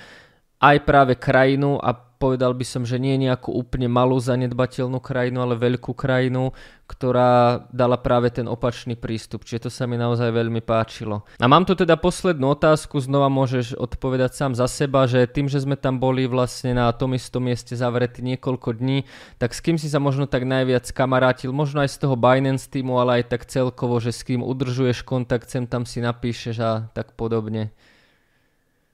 aj 0.62 0.78
práve 0.88 1.20
krajinu 1.20 1.78
a 1.78 1.94
povedal 2.18 2.56
by 2.56 2.66
som, 2.66 2.84
že 2.88 2.98
nie 2.98 3.20
nejakú 3.20 3.52
úplne 3.52 3.92
malú 3.92 4.18
zanedbateľnú 4.18 4.98
krajinu, 5.04 5.44
ale 5.44 5.60
veľkú 5.60 5.92
krajinu, 5.94 6.56
ktorá 6.86 7.66
dala 7.74 7.98
práve 7.98 8.30
ten 8.30 8.46
opačný 8.46 8.94
prístup. 8.94 9.42
Čiže 9.42 9.68
to 9.68 9.70
sa 9.74 9.90
mi 9.90 9.98
naozaj 9.98 10.30
veľmi 10.30 10.62
páčilo. 10.62 11.26
A 11.42 11.46
mám 11.50 11.66
tu 11.66 11.74
teda 11.74 11.98
poslednú 11.98 12.54
otázku, 12.54 13.02
znova 13.02 13.26
môžeš 13.28 13.74
odpovedať 13.76 14.38
sám 14.38 14.52
za 14.54 14.70
seba, 14.70 15.10
že 15.10 15.26
tým, 15.26 15.50
že 15.50 15.66
sme 15.66 15.74
tam 15.74 15.98
boli 15.98 16.30
vlastne 16.30 16.78
na 16.78 16.90
tom 16.94 17.18
istom 17.18 17.50
mieste 17.50 17.74
zavretí 17.74 18.22
niekoľko 18.22 18.78
dní, 18.78 19.04
tak 19.42 19.58
s 19.58 19.60
kým 19.66 19.82
si 19.82 19.90
sa 19.90 19.98
možno 19.98 20.30
tak 20.30 20.46
najviac 20.46 20.86
kamarátil, 20.94 21.50
možno 21.50 21.82
aj 21.82 21.90
z 21.90 21.98
toho 22.06 22.14
Binance 22.14 22.70
týmu, 22.70 23.02
ale 23.02 23.22
aj 23.22 23.34
tak 23.34 23.50
celkovo, 23.50 23.98
že 23.98 24.14
s 24.14 24.22
kým 24.22 24.46
udržuješ 24.46 25.02
kontakt, 25.02 25.50
sem 25.50 25.66
tam 25.66 25.90
si 25.90 26.06
napíšeš 26.06 26.56
a 26.62 26.72
tak 26.94 27.18
podobne 27.18 27.74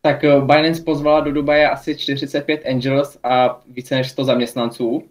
tak 0.02 0.24
eh, 0.24 0.42
Binance 0.42 0.84
pozvala 0.84 1.20
do 1.20 1.32
Dubaje 1.32 1.70
asi 1.70 1.98
45 1.98 2.66
Angels 2.66 3.20
a 3.24 3.62
více 3.68 3.96
než 3.96 4.10
100 4.10 4.24
zaměstnanců. 4.24 5.04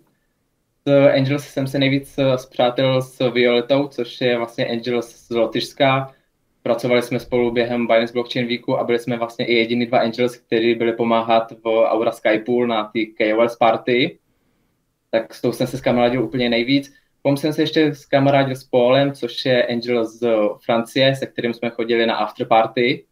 S 0.87 1.09
Angels 1.16 1.48
jsem 1.48 1.66
se 1.66 1.79
nejvíc 1.79 2.18
eh, 2.18 2.38
zpřátel 2.38 3.03
s 3.03 3.31
Violetou, 3.31 3.88
což 3.88 4.20
je 4.20 4.38
vlastně 4.38 4.66
Angels 4.66 5.09
z 5.09 5.31
Lotyšska. 5.31 6.14
Pracovali 6.62 7.03
jsme 7.03 7.20
spolu 7.20 7.50
během 7.50 7.87
Binance 7.87 8.12
Blockchain 8.12 8.46
Weeku 8.46 8.79
a 8.79 8.85
byli 8.85 8.98
jsme 8.98 9.16
vlastně 9.16 9.46
i 9.46 9.55
jediný 9.55 9.87
dva 9.87 9.98
Angels, 9.98 10.37
kteří 10.37 10.74
byli 10.74 10.92
pomáhat 10.92 11.53
v 11.64 11.66
Aura 11.66 12.12
Skypool 12.12 12.66
na 12.66 12.85
ty 12.85 13.07
KOS 13.07 13.57
party. 13.57 14.18
Tak 15.11 15.35
s 15.35 15.40
tou 15.40 15.53
jsem 15.53 15.66
se 15.66 15.79
skamarádil 15.79 16.24
úplně 16.24 16.48
nejvíc. 16.48 16.92
Potom 17.22 17.37
jsem 17.37 17.53
se 17.53 17.62
ještě 17.62 17.94
skamarádil 17.94 18.57
s 18.57 18.64
Paulem, 18.64 19.12
což 19.12 19.44
je 19.44 19.66
Angel 19.66 20.05
z 20.05 20.29
Francie, 20.64 21.16
se 21.16 21.26
kterým 21.26 21.55
jsme 21.55 21.70
chodili 21.70 22.07
na 22.07 22.14
afterparty 22.14 23.05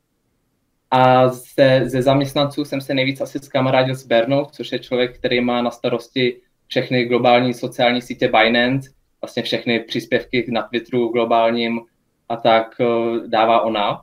a 0.90 1.28
ze, 1.28 1.82
ze 1.84 2.02
zaměstnanců 2.02 2.64
jsem 2.64 2.80
se 2.80 2.94
nejvíc 2.94 3.20
asi 3.20 3.38
skamarádil 3.38 3.94
s 3.94 4.06
Bernou, 4.06 4.46
což 4.52 4.72
je 4.72 4.78
člověk, 4.78 5.18
který 5.18 5.40
má 5.40 5.62
na 5.62 5.70
starosti 5.70 6.40
všechny 6.66 7.04
globální 7.04 7.54
sociální 7.54 8.02
sítě 8.02 8.28
Binance, 8.28 8.90
vlastně 9.20 9.42
všechny 9.42 9.80
příspěvky 9.80 10.46
na 10.48 10.62
Twitteru 10.62 11.08
globálním 11.08 11.80
a 12.28 12.36
tak 12.36 12.76
eh, 12.80 13.28
dává 13.28 13.60
ona. 13.60 14.02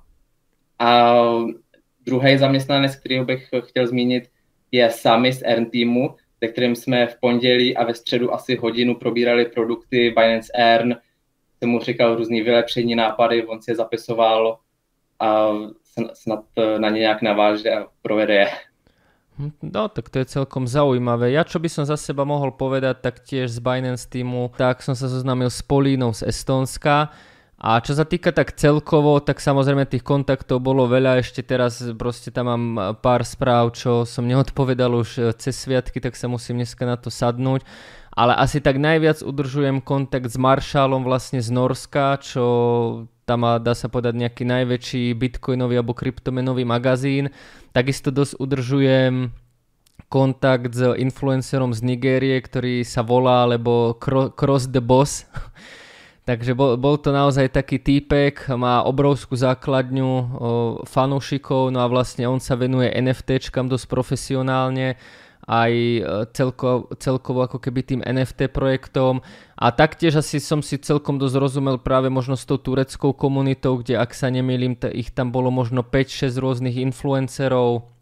A 0.79 1.15
druhý 2.05 2.37
zaměstnanec, 2.37 2.95
který 2.95 3.23
bych 3.23 3.49
chtěl 3.63 3.87
zmínit, 3.87 4.29
je 4.71 4.89
Sami 4.89 5.33
z 5.33 5.41
Earn 5.45 5.65
Teamu, 5.65 6.15
se 6.43 6.47
kterým 6.47 6.75
jsme 6.75 7.07
v 7.07 7.19
pondělí 7.19 7.77
a 7.77 7.83
ve 7.83 7.93
středu 7.93 8.33
asi 8.33 8.55
hodinu 8.55 8.95
probírali 8.95 9.45
produkty 9.45 10.13
Binance 10.17 10.51
Earn, 10.55 10.95
jsem 11.59 11.69
mu 11.69 11.79
říkal 11.79 12.15
různý 12.15 12.41
vylepšení 12.41 12.95
nápady, 12.95 13.45
on 13.45 13.61
si 13.61 13.71
je 13.71 13.75
zapisoval 13.75 14.59
a 15.19 15.51
snad 15.95 16.43
e, 16.55 16.79
na 16.79 16.89
ne 16.91 16.99
nejak 16.99 17.23
naváže 17.23 17.69
a 17.71 17.79
provede 18.03 18.34
je. 18.34 18.47
Hm, 19.36 19.51
no, 19.63 19.88
tak 19.88 20.12
to 20.12 20.19
je 20.19 20.31
celkom 20.31 20.67
zaujímavé. 20.67 21.31
Ja 21.31 21.43
čo 21.43 21.60
by 21.60 21.67
som 21.71 21.84
za 21.88 21.95
seba 21.99 22.23
mohol 22.27 22.55
povedať, 22.55 23.03
tak 23.03 23.23
tiež 23.23 23.51
z 23.51 23.60
Binance 23.60 24.08
týmu, 24.08 24.51
tak 24.55 24.84
som 24.84 24.95
sa 24.95 25.08
zoznámil 25.08 25.51
s 25.51 25.63
Polínou 25.63 26.12
z 26.15 26.27
Estónska. 26.27 27.12
A 27.55 27.79
čo 27.79 27.95
sa 27.95 28.03
týka 28.03 28.36
tak 28.36 28.51
celkovo, 28.60 29.23
tak 29.23 29.39
samozrejme 29.39 29.88
tých 29.88 30.03
kontaktov 30.03 30.60
bolo 30.60 30.91
veľa, 30.91 31.23
ešte 31.23 31.39
teraz 31.39 31.79
proste 31.95 32.27
tam 32.27 32.51
mám 32.51 32.99
pár 32.99 33.23
správ, 33.23 33.71
čo 33.71 34.03
som 34.03 34.27
neodpovedal 34.27 34.91
už 34.91 35.10
e, 35.15 35.21
cez 35.39 35.55
sviatky, 35.63 36.03
tak 36.03 36.19
sa 36.19 36.27
musím 36.27 36.60
dneska 36.60 36.84
na 36.84 36.99
to 36.99 37.08
sadnúť. 37.08 37.63
Ale 38.15 38.36
asi 38.36 38.60
tak 38.60 38.79
najviac 38.79 39.23
udržujem 39.23 39.84
kontakt 39.84 40.31
s 40.31 40.39
Maršálom 40.39 41.03
vlastne 41.03 41.39
z 41.43 41.51
Norska, 41.51 42.19
čo 42.23 42.43
tam 43.25 43.41
má, 43.41 43.57
dá 43.57 43.73
sa 43.73 43.89
povedať, 43.89 44.13
nejaký 44.21 44.45
najväčší 44.45 45.17
bitcoinový 45.17 45.81
alebo 45.81 45.97
kryptomenový 45.97 46.61
magazín. 46.61 47.33
Takisto 47.73 48.13
dosť 48.13 48.38
udržujem 48.38 49.33
kontakt 50.07 50.77
s 50.77 50.81
influencerom 50.95 51.73
z 51.73 51.81
Nigérie, 51.81 52.38
ktorý 52.38 52.85
sa 52.85 53.01
volá, 53.01 53.49
alebo 53.49 53.97
Cross 54.38 54.69
the 54.69 54.79
Boss. 54.79 55.25
Takže 56.29 56.57
bol, 56.57 56.73
bol 56.77 56.97
to 56.97 57.13
naozaj 57.13 57.53
taký 57.53 57.77
týpek, 57.77 58.49
má 58.57 58.81
obrovskú 58.81 59.38
základňu 59.38 60.09
o, 60.09 60.25
fanúšikov, 60.81 61.69
no 61.69 61.85
a 61.85 61.88
vlastne 61.89 62.25
on 62.25 62.41
sa 62.41 62.57
venuje 62.57 62.89
NFTčkam 62.89 63.69
dosť 63.69 63.85
profesionálne 63.85 64.97
aj 65.45 65.73
e, 65.73 66.01
celko, 66.34 66.89
celkovo 66.97 67.45
ako 67.45 67.62
keby 67.62 67.81
tým 67.86 68.01
NFT 68.01 68.49
projektom. 68.49 69.21
A 69.55 69.71
taktiež 69.71 70.19
asi 70.19 70.41
som 70.41 70.60
si 70.60 70.81
celkom 70.81 71.21
dosť 71.21 71.36
rozumel 71.38 71.77
práve 71.79 72.10
možno 72.10 72.34
s 72.34 72.43
tou 72.43 72.58
tureckou 72.58 73.13
komunitou, 73.13 73.79
kde 73.79 73.97
ak 74.01 74.12
sa 74.12 74.34
nemýlim, 74.34 74.75
ich 74.91 75.13
tam 75.13 75.29
bolo 75.29 75.53
možno 75.53 75.86
5-6 75.86 76.36
rôznych 76.41 76.75
influencerov, 76.81 77.95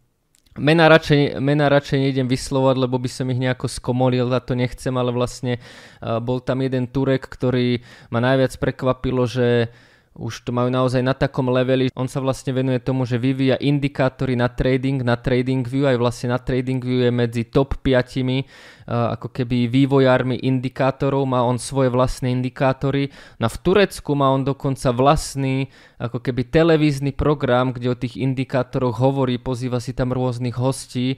Mena 0.54 0.86
radšej, 0.86 1.42
mena 1.42 1.66
radšej 1.66 1.98
nejdem 1.98 2.30
vyslovať, 2.30 2.86
lebo 2.86 3.02
by 3.02 3.10
som 3.10 3.26
ich 3.34 3.42
nejako 3.42 3.66
skomolil 3.66 4.30
a 4.30 4.38
to 4.38 4.54
nechcem, 4.54 4.94
ale 4.94 5.10
vlastne 5.10 5.58
uh, 5.58 6.22
bol 6.22 6.46
tam 6.46 6.62
jeden 6.62 6.86
Turek, 6.94 7.26
ktorý 7.26 7.82
ma 8.14 8.22
najviac 8.22 8.62
prekvapilo, 8.62 9.26
že 9.26 9.74
už 10.14 10.46
to 10.46 10.54
majú 10.54 10.70
naozaj 10.70 11.02
na 11.02 11.18
takom 11.18 11.50
leveli. 11.50 11.90
On 11.98 12.06
sa 12.06 12.22
vlastne 12.22 12.54
venuje 12.54 12.78
tomu, 12.78 13.10
že 13.10 13.18
vyvíja 13.18 13.58
indikátory 13.58 14.38
na 14.38 14.46
trading, 14.46 15.02
na 15.02 15.18
TradingView, 15.18 15.90
aj 15.90 15.98
vlastne 15.98 16.30
na 16.30 16.38
TradingView 16.38 17.10
je 17.10 17.12
medzi 17.12 17.44
top 17.50 17.82
5 17.82 18.14
uh, 18.22 19.18
ako 19.18 19.34
keby 19.34 19.66
vývojármi 19.74 20.38
indikátorov, 20.46 21.26
má 21.26 21.42
on 21.42 21.58
svoje 21.58 21.90
vlastné 21.90 22.30
indikátory. 22.30 23.10
No 23.42 23.50
v 23.50 23.58
Turecku 23.58 24.14
má 24.14 24.30
on 24.30 24.46
dokonca 24.46 24.94
vlastný 24.94 25.74
ako 25.98 26.22
keby 26.22 26.46
televízny 26.46 27.12
program, 27.18 27.74
kde 27.74 27.90
o 27.90 27.98
tých 27.98 28.22
indikátoroch 28.22 29.02
hovorí, 29.02 29.42
pozýva 29.42 29.82
si 29.82 29.98
tam 29.98 30.14
rôznych 30.14 30.54
hostí. 30.54 31.18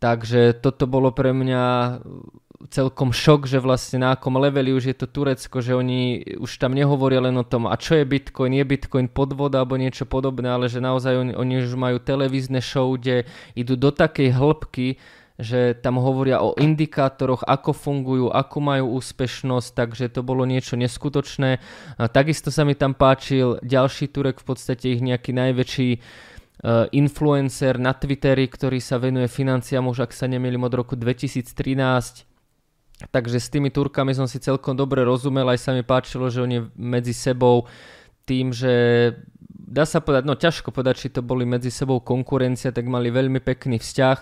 Takže 0.00 0.64
toto 0.64 0.88
bolo 0.88 1.12
pre 1.12 1.36
mňa 1.36 1.64
celkom 2.68 3.16
šok, 3.16 3.48
že 3.48 3.56
vlastne 3.56 4.04
na 4.04 4.12
akom 4.12 4.36
leveli 4.36 4.76
už 4.76 4.92
je 4.92 4.96
to 4.96 5.08
Turecko, 5.08 5.64
že 5.64 5.72
oni 5.72 6.36
už 6.36 6.60
tam 6.60 6.76
nehovoria 6.76 7.24
len 7.24 7.32
o 7.40 7.46
tom, 7.46 7.64
a 7.64 7.72
čo 7.80 7.96
je 7.96 8.04
Bitcoin, 8.04 8.52
je 8.52 8.64
Bitcoin 8.68 9.08
podvod 9.08 9.56
alebo 9.56 9.80
niečo 9.80 10.04
podobné, 10.04 10.52
ale 10.52 10.68
že 10.68 10.84
naozaj 10.84 11.14
oni, 11.16 11.32
oni 11.32 11.54
už 11.64 11.72
majú 11.80 11.96
televízne 11.96 12.60
show, 12.60 12.92
kde 12.92 13.24
idú 13.56 13.80
do 13.80 13.88
takej 13.88 14.36
hĺbky, 14.36 15.00
že 15.40 15.72
tam 15.80 15.96
hovoria 15.96 16.44
o 16.44 16.52
indikátoroch, 16.52 17.48
ako 17.48 17.72
fungujú, 17.72 18.26
ako 18.28 18.56
majú 18.60 19.00
úspešnosť, 19.00 19.72
takže 19.72 20.12
to 20.12 20.20
bolo 20.20 20.44
niečo 20.44 20.76
neskutočné. 20.76 21.64
A 21.96 22.02
takisto 22.12 22.52
sa 22.52 22.68
mi 22.68 22.76
tam 22.76 22.92
páčil 22.92 23.56
ďalší 23.64 24.12
Turek, 24.12 24.44
v 24.44 24.46
podstate 24.52 24.92
ich 24.92 25.00
nejaký 25.00 25.32
najväčší 25.32 25.90
uh, 25.96 26.92
influencer 26.92 27.80
na 27.80 27.96
Twitteri, 27.96 28.52
ktorý 28.52 28.84
sa 28.84 29.00
venuje 29.00 29.32
financiám 29.32 29.88
už, 29.88 30.04
ak 30.04 30.12
sa 30.12 30.28
nemýlim, 30.28 30.60
od 30.60 30.76
roku 30.76 30.92
2013 30.92 32.29
Takže 33.08 33.40
s 33.40 33.48
tými 33.48 33.72
Turkami 33.72 34.12
som 34.12 34.28
si 34.28 34.36
celkom 34.36 34.76
dobre 34.76 35.00
rozumel, 35.00 35.48
aj 35.48 35.60
sa 35.64 35.70
mi 35.72 35.80
páčilo, 35.80 36.28
že 36.28 36.44
oni 36.44 36.68
medzi 36.76 37.16
sebou 37.16 37.64
tým, 38.28 38.52
že 38.52 38.72
dá 39.48 39.88
sa 39.88 40.04
povedať, 40.04 40.28
no 40.28 40.36
ťažko 40.36 40.68
povedať, 40.68 41.08
či 41.08 41.08
to 41.08 41.24
boli 41.24 41.48
medzi 41.48 41.72
sebou 41.72 42.04
konkurencia, 42.04 42.74
tak 42.74 42.84
mali 42.84 43.08
veľmi 43.08 43.40
pekný 43.40 43.80
vzťah 43.80 44.18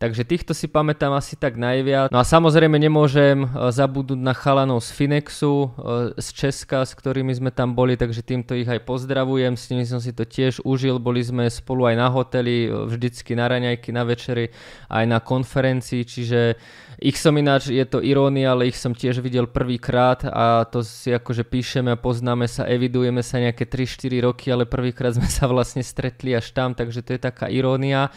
Takže 0.00 0.24
týchto 0.24 0.56
si 0.56 0.64
pamätám 0.64 1.12
asi 1.12 1.36
tak 1.36 1.60
najviac. 1.60 2.08
No 2.08 2.16
a 2.16 2.24
samozrejme 2.24 2.72
nemôžem 2.80 3.44
e, 3.44 3.68
zabudnúť 3.68 4.16
na 4.16 4.32
chalanov 4.32 4.80
z 4.80 4.96
Finexu, 4.96 5.76
e, 5.76 6.16
z 6.16 6.28
Česka, 6.40 6.88
s 6.88 6.96
ktorými 6.96 7.36
sme 7.36 7.52
tam 7.52 7.76
boli, 7.76 8.00
takže 8.00 8.24
týmto 8.24 8.56
ich 8.56 8.64
aj 8.64 8.80
pozdravujem, 8.88 9.60
s 9.60 9.68
nimi 9.68 9.84
som 9.84 10.00
si 10.00 10.16
to 10.16 10.24
tiež 10.24 10.64
užil, 10.64 10.96
boli 10.96 11.20
sme 11.20 11.52
spolu 11.52 11.84
aj 11.92 12.00
na 12.00 12.08
hoteli, 12.08 12.64
e, 12.64 12.72
vždycky 12.72 13.36
na 13.36 13.52
raňajky, 13.52 13.92
na 13.92 14.08
večeri, 14.08 14.48
aj 14.88 15.04
na 15.04 15.20
konferencii, 15.20 16.08
čiže 16.08 16.56
ich 16.96 17.20
som 17.20 17.36
ináč, 17.36 17.68
je 17.68 17.84
to 17.84 18.00
irónia, 18.00 18.56
ale 18.56 18.72
ich 18.72 18.80
som 18.80 18.96
tiež 18.96 19.20
videl 19.20 19.52
prvýkrát 19.52 20.24
a 20.24 20.64
to 20.64 20.80
si 20.80 21.12
akože 21.12 21.44
píšeme, 21.44 22.00
poznáme 22.00 22.48
sa, 22.48 22.64
evidujeme 22.64 23.20
sa 23.20 23.36
nejaké 23.36 23.68
3-4 23.68 24.24
roky, 24.24 24.48
ale 24.48 24.64
prvýkrát 24.64 25.12
sme 25.12 25.28
sa 25.28 25.44
vlastne 25.44 25.84
stretli 25.84 26.32
až 26.32 26.56
tam, 26.56 26.72
takže 26.72 27.04
to 27.04 27.12
je 27.12 27.20
taká 27.20 27.52
irónia. 27.52 28.08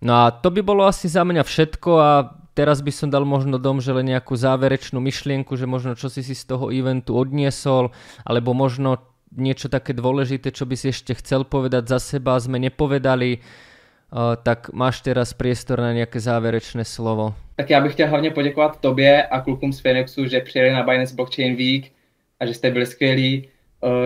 No 0.00 0.12
a 0.26 0.30
to 0.30 0.50
by 0.50 0.60
bolo 0.60 0.84
asi 0.84 1.08
za 1.08 1.24
mňa 1.24 1.42
všetko 1.42 1.90
a 1.96 2.10
teraz 2.56 2.80
by 2.84 2.92
som 2.92 3.08
dal 3.08 3.24
možno 3.24 3.56
dom, 3.60 3.80
že 3.80 3.92
len 3.92 4.12
nejakú 4.12 4.36
záverečnú 4.36 5.00
myšlienku, 5.00 5.56
že 5.56 5.68
možno 5.68 5.96
čo 5.96 6.08
si 6.08 6.24
si 6.24 6.32
z 6.36 6.44
toho 6.44 6.72
eventu 6.72 7.16
odniesol, 7.16 7.92
alebo 8.24 8.52
možno 8.56 9.00
niečo 9.36 9.68
také 9.68 9.92
dôležité, 9.92 10.52
čo 10.52 10.64
by 10.64 10.76
si 10.76 10.88
ešte 10.88 11.12
chcel 11.16 11.44
povedať 11.44 11.88
za 11.92 12.00
seba, 12.00 12.40
sme 12.40 12.56
nepovedali, 12.56 13.40
uh, 13.40 14.36
tak 14.40 14.72
máš 14.72 15.04
teraz 15.04 15.36
priestor 15.36 15.80
na 15.80 15.92
nejaké 15.92 16.16
záverečné 16.20 16.84
slovo. 16.84 17.34
Tak 17.56 17.70
já 17.70 17.80
bych 17.80 17.92
chtěl 17.92 18.08
hlavně 18.08 18.30
poděkovat 18.30 18.80
tobě 18.80 19.22
a 19.26 19.40
klukům 19.40 19.72
z 19.72 19.80
Phoenixu, 19.80 20.26
že 20.26 20.40
přijeli 20.40 20.72
na 20.72 20.82
Binance 20.82 21.14
Blockchain 21.14 21.56
Week 21.56 21.92
a 22.40 22.46
že 22.46 22.54
jste 22.54 22.70
byli 22.70 22.86
skvělí. 22.86 23.48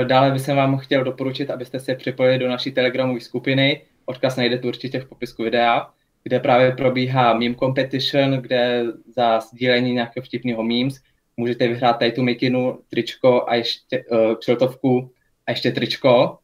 Dále 0.04 0.30
bych 0.30 0.48
vám 0.48 0.78
chtěl 0.78 1.04
doporučit, 1.04 1.50
abyste 1.50 1.80
se 1.80 1.94
připojili 1.94 2.38
do 2.38 2.48
naší 2.48 2.72
telegramové 2.72 3.20
skupiny, 3.20 3.80
Odkaz 4.10 4.36
najdete 4.36 4.68
určitě 4.68 5.00
v 5.00 5.08
popisku 5.08 5.42
videa, 5.42 5.90
kde 6.22 6.40
právě 6.40 6.72
probíhá 6.72 7.34
meme 7.34 7.54
competition, 7.54 8.30
kde 8.30 8.84
za 9.16 9.40
sdílení 9.40 9.92
nějakého 9.92 10.24
vtipného 10.24 10.62
memes 10.62 11.00
můžete 11.36 11.68
vyhrát 11.68 11.98
tady 11.98 12.12
tu 12.12 12.22
mikinu, 12.22 12.78
tričko 12.88 13.44
a 13.48 13.54
ještě 13.54 14.04
uh, 14.04 14.34
kšeltovku 14.34 15.10
a 15.46 15.50
ještě 15.50 15.70
tričko. 15.70 16.38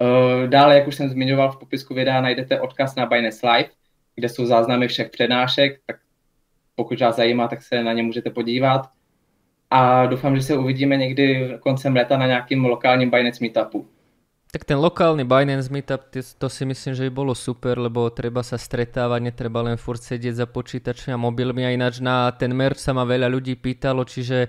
Uh, 0.00 0.48
dále, 0.48 0.78
jak 0.78 0.88
už 0.88 0.94
jsem 0.94 1.08
zmiňoval 1.08 1.52
v 1.52 1.58
popisku 1.58 1.94
videa, 1.94 2.20
najdete 2.20 2.60
odkaz 2.60 2.94
na 2.94 3.06
Binance 3.06 3.48
Live, 3.48 3.68
kde 4.14 4.28
jsou 4.28 4.46
záznamy 4.46 4.88
všech 4.88 5.10
přednášek, 5.10 5.80
tak 5.86 5.96
pokud 6.74 7.00
vás 7.00 7.16
zajímá, 7.16 7.48
tak 7.48 7.62
se 7.62 7.82
na 7.82 7.92
ně 7.92 8.02
můžete 8.02 8.30
podívat. 8.30 8.86
A 9.70 10.06
doufám, 10.06 10.36
že 10.36 10.42
se 10.42 10.56
uvidíme 10.56 10.96
někdy 10.96 11.50
koncem 11.60 11.96
leta 11.96 12.16
na 12.16 12.26
nějakým 12.26 12.64
lokálním 12.64 13.10
Binance 13.10 13.44
meetupu. 13.44 13.88
Tak 14.54 14.70
ten 14.70 14.78
lokálny 14.78 15.26
Binance 15.26 15.66
Meetup, 15.66 16.14
to 16.14 16.46
si 16.46 16.62
myslím, 16.62 16.94
že 16.94 17.10
by 17.10 17.10
bolo 17.10 17.34
super, 17.34 17.74
lebo 17.74 18.06
treba 18.14 18.38
sa 18.46 18.54
stretávať, 18.54 19.18
netreba 19.18 19.66
len 19.66 19.74
furt 19.74 19.98
sedieť 19.98 20.30
za 20.30 20.46
počítačmi 20.46 21.10
a 21.10 21.18
mobilmi 21.18 21.66
a 21.66 21.74
ináč 21.74 21.98
na 21.98 22.30
ten 22.30 22.54
merch 22.54 22.78
sa 22.78 22.94
ma 22.94 23.02
veľa 23.02 23.26
ľudí 23.34 23.58
pýtalo, 23.58 24.06
čiže 24.06 24.46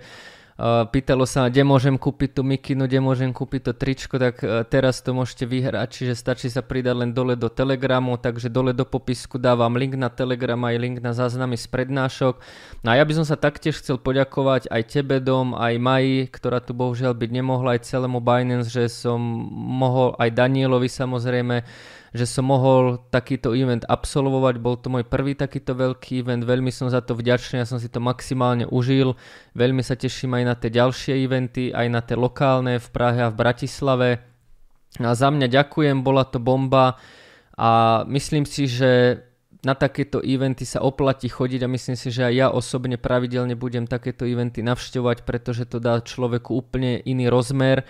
pýtalo 0.88 1.28
sa, 1.28 1.52
kde 1.52 1.68
môžem 1.68 2.00
kúpiť 2.00 2.40
tú 2.40 2.42
mikinu, 2.48 2.88
kde 2.88 3.04
môžem 3.04 3.36
kúpiť 3.36 3.62
to 3.68 3.74
tričko, 3.76 4.16
tak 4.16 4.40
e, 4.40 4.64
teraz 4.64 5.04
to 5.04 5.12
môžete 5.12 5.44
vyhrať, 5.44 5.92
čiže 5.92 6.16
stačí 6.16 6.48
sa 6.48 6.64
pridať 6.64 6.96
len 6.96 7.12
dole 7.12 7.36
do 7.36 7.52
Telegramu, 7.52 8.16
takže 8.16 8.48
dole 8.48 8.72
do 8.72 8.88
popisku 8.88 9.36
dávam 9.36 9.76
link 9.76 10.00
na 10.00 10.08
Telegram 10.08 10.60
aj 10.64 10.76
link 10.80 10.98
na 11.04 11.12
záznamy 11.12 11.60
z 11.60 11.68
prednášok. 11.68 12.40
No 12.88 12.88
a 12.88 12.96
ja 12.96 13.04
by 13.04 13.14
som 13.20 13.28
sa 13.28 13.36
taktiež 13.36 13.84
chcel 13.84 14.00
poďakovať 14.00 14.72
aj 14.72 14.82
tebe 14.88 15.20
Dom, 15.20 15.60
aj 15.60 15.76
Maji, 15.76 16.32
ktorá 16.32 16.64
tu 16.64 16.72
bohužiaľ 16.72 17.12
byť 17.20 17.30
nemohla, 17.36 17.76
aj 17.76 17.92
celému 17.92 18.24
Binance, 18.24 18.72
že 18.72 18.88
som 18.88 19.20
mohol, 19.60 20.16
aj 20.16 20.32
Danielovi 20.40 20.88
samozrejme, 20.88 21.68
že 22.16 22.24
som 22.24 22.48
mohol 22.48 23.04
takýto 23.12 23.52
event 23.52 23.84
absolvovať. 23.84 24.64
Bol 24.64 24.80
to 24.80 24.88
môj 24.88 25.04
prvý 25.04 25.36
takýto 25.36 25.76
veľký 25.76 26.24
event, 26.24 26.48
veľmi 26.48 26.72
som 26.72 26.88
za 26.88 27.04
to 27.04 27.12
vďačný, 27.12 27.60
ja 27.60 27.68
som 27.68 27.76
si 27.76 27.92
to 27.92 28.00
maximálne 28.00 28.64
užil. 28.72 29.20
Veľmi 29.52 29.84
sa 29.84 30.00
teším 30.00 30.40
aj 30.40 30.44
na 30.48 30.56
tie 30.56 30.72
ďalšie 30.72 31.14
eventy, 31.20 31.76
aj 31.76 31.88
na 31.92 32.00
tie 32.00 32.16
lokálne 32.16 32.80
v 32.80 32.88
Prahe 32.88 33.20
a 33.20 33.28
v 33.28 33.36
Bratislave. 33.36 34.10
A 35.04 35.12
za 35.12 35.28
mňa 35.28 35.52
ďakujem, 35.52 36.08
bola 36.08 36.24
to 36.24 36.40
bomba 36.40 36.96
a 37.60 38.04
myslím 38.08 38.48
si, 38.48 38.64
že 38.72 39.20
na 39.66 39.76
takéto 39.76 40.24
eventy 40.24 40.64
sa 40.64 40.86
oplatí 40.86 41.28
chodiť 41.28 41.66
a 41.66 41.74
myslím 41.74 41.98
si, 42.00 42.14
že 42.14 42.32
aj 42.32 42.34
ja 42.38 42.48
osobne 42.48 42.96
pravidelne 42.96 43.58
budem 43.60 43.90
takéto 43.90 44.24
eventy 44.24 44.64
navštevovať, 44.64 45.28
pretože 45.28 45.68
to 45.68 45.84
dá 45.84 46.00
človeku 46.00 46.54
úplne 46.54 47.02
iný 47.04 47.28
rozmer 47.28 47.84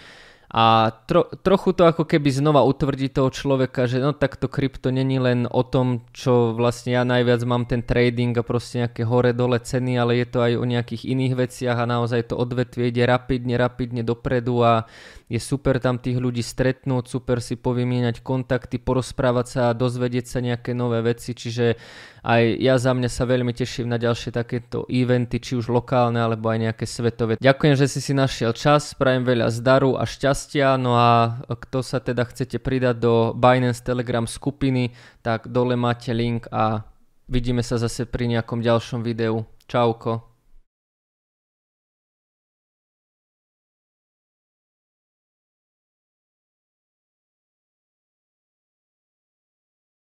a 0.55 0.87
tro, 1.03 1.27
trochu 1.43 1.75
to 1.75 1.83
ako 1.83 2.07
keby 2.07 2.31
znova 2.31 2.63
utvrdí 2.63 3.11
toho 3.11 3.27
človeka, 3.27 3.91
že 3.91 3.99
no 3.99 4.15
tak 4.15 4.39
to 4.39 4.47
krypto 4.47 4.87
není 4.87 5.19
len 5.19 5.51
o 5.51 5.67
tom, 5.67 6.07
čo 6.15 6.55
vlastne 6.55 6.95
ja 6.95 7.03
najviac 7.03 7.43
mám 7.43 7.67
ten 7.67 7.83
trading 7.83 8.31
a 8.39 8.39
proste 8.39 8.87
nejaké 8.87 9.03
hore-dole 9.03 9.59
ceny, 9.59 9.99
ale 9.99 10.23
je 10.23 10.27
to 10.31 10.39
aj 10.39 10.55
o 10.55 10.63
nejakých 10.63 11.11
iných 11.11 11.33
veciach 11.35 11.75
a 11.75 11.83
naozaj 11.83 12.31
to 12.31 12.39
odvetvie 12.39 12.87
ide 12.87 13.03
rapidne, 13.03 13.59
rapidne 13.59 14.07
dopredu 14.07 14.63
a 14.63 14.87
je 15.25 15.41
super 15.41 15.81
tam 15.81 15.97
tých 15.97 16.21
ľudí 16.21 16.45
stretnúť, 16.45 17.09
super 17.09 17.41
si 17.41 17.57
povymieňať 17.57 18.21
kontakty, 18.21 18.77
porozprávať 18.77 19.45
sa 19.49 19.61
a 19.69 19.77
dozvedieť 19.77 20.25
sa 20.29 20.39
nejaké 20.45 20.77
nové 20.77 21.01
veci, 21.01 21.33
čiže 21.33 21.81
aj 22.21 22.41
ja 22.61 22.77
za 22.77 22.93
mňa 22.93 23.09
sa 23.09 23.25
veľmi 23.25 23.49
teším 23.49 23.89
na 23.89 23.97
ďalšie 23.97 24.29
takéto 24.29 24.85
eventy, 24.85 25.41
či 25.41 25.57
už 25.57 25.73
lokálne 25.73 26.21
alebo 26.21 26.53
aj 26.53 26.69
nejaké 26.69 26.85
svetové. 26.85 27.41
Ďakujem, 27.41 27.73
že 27.73 27.89
si 27.89 27.99
si 28.05 28.13
našiel 28.13 28.53
čas, 28.53 28.93
prajem 28.93 29.25
veľa 29.25 29.49
zdaru 29.49 29.97
a 29.97 30.05
šťastia, 30.05 30.77
no 30.77 30.93
a 30.93 31.41
kto 31.49 31.81
sa 31.81 31.97
teda 31.97 32.21
chcete 32.29 32.61
pridať 32.61 33.01
do 33.01 33.13
Binance 33.33 33.81
Telegram 33.81 34.29
skupiny, 34.29 34.93
tak 35.25 35.49
dole 35.49 35.73
máte 35.73 36.13
link 36.13 36.45
a 36.53 36.85
vidíme 37.25 37.65
sa 37.65 37.81
zase 37.81 38.05
pri 38.05 38.29
nejakom 38.29 38.61
ďalšom 38.61 39.01
videu. 39.01 39.49
Čauko. 39.65 40.34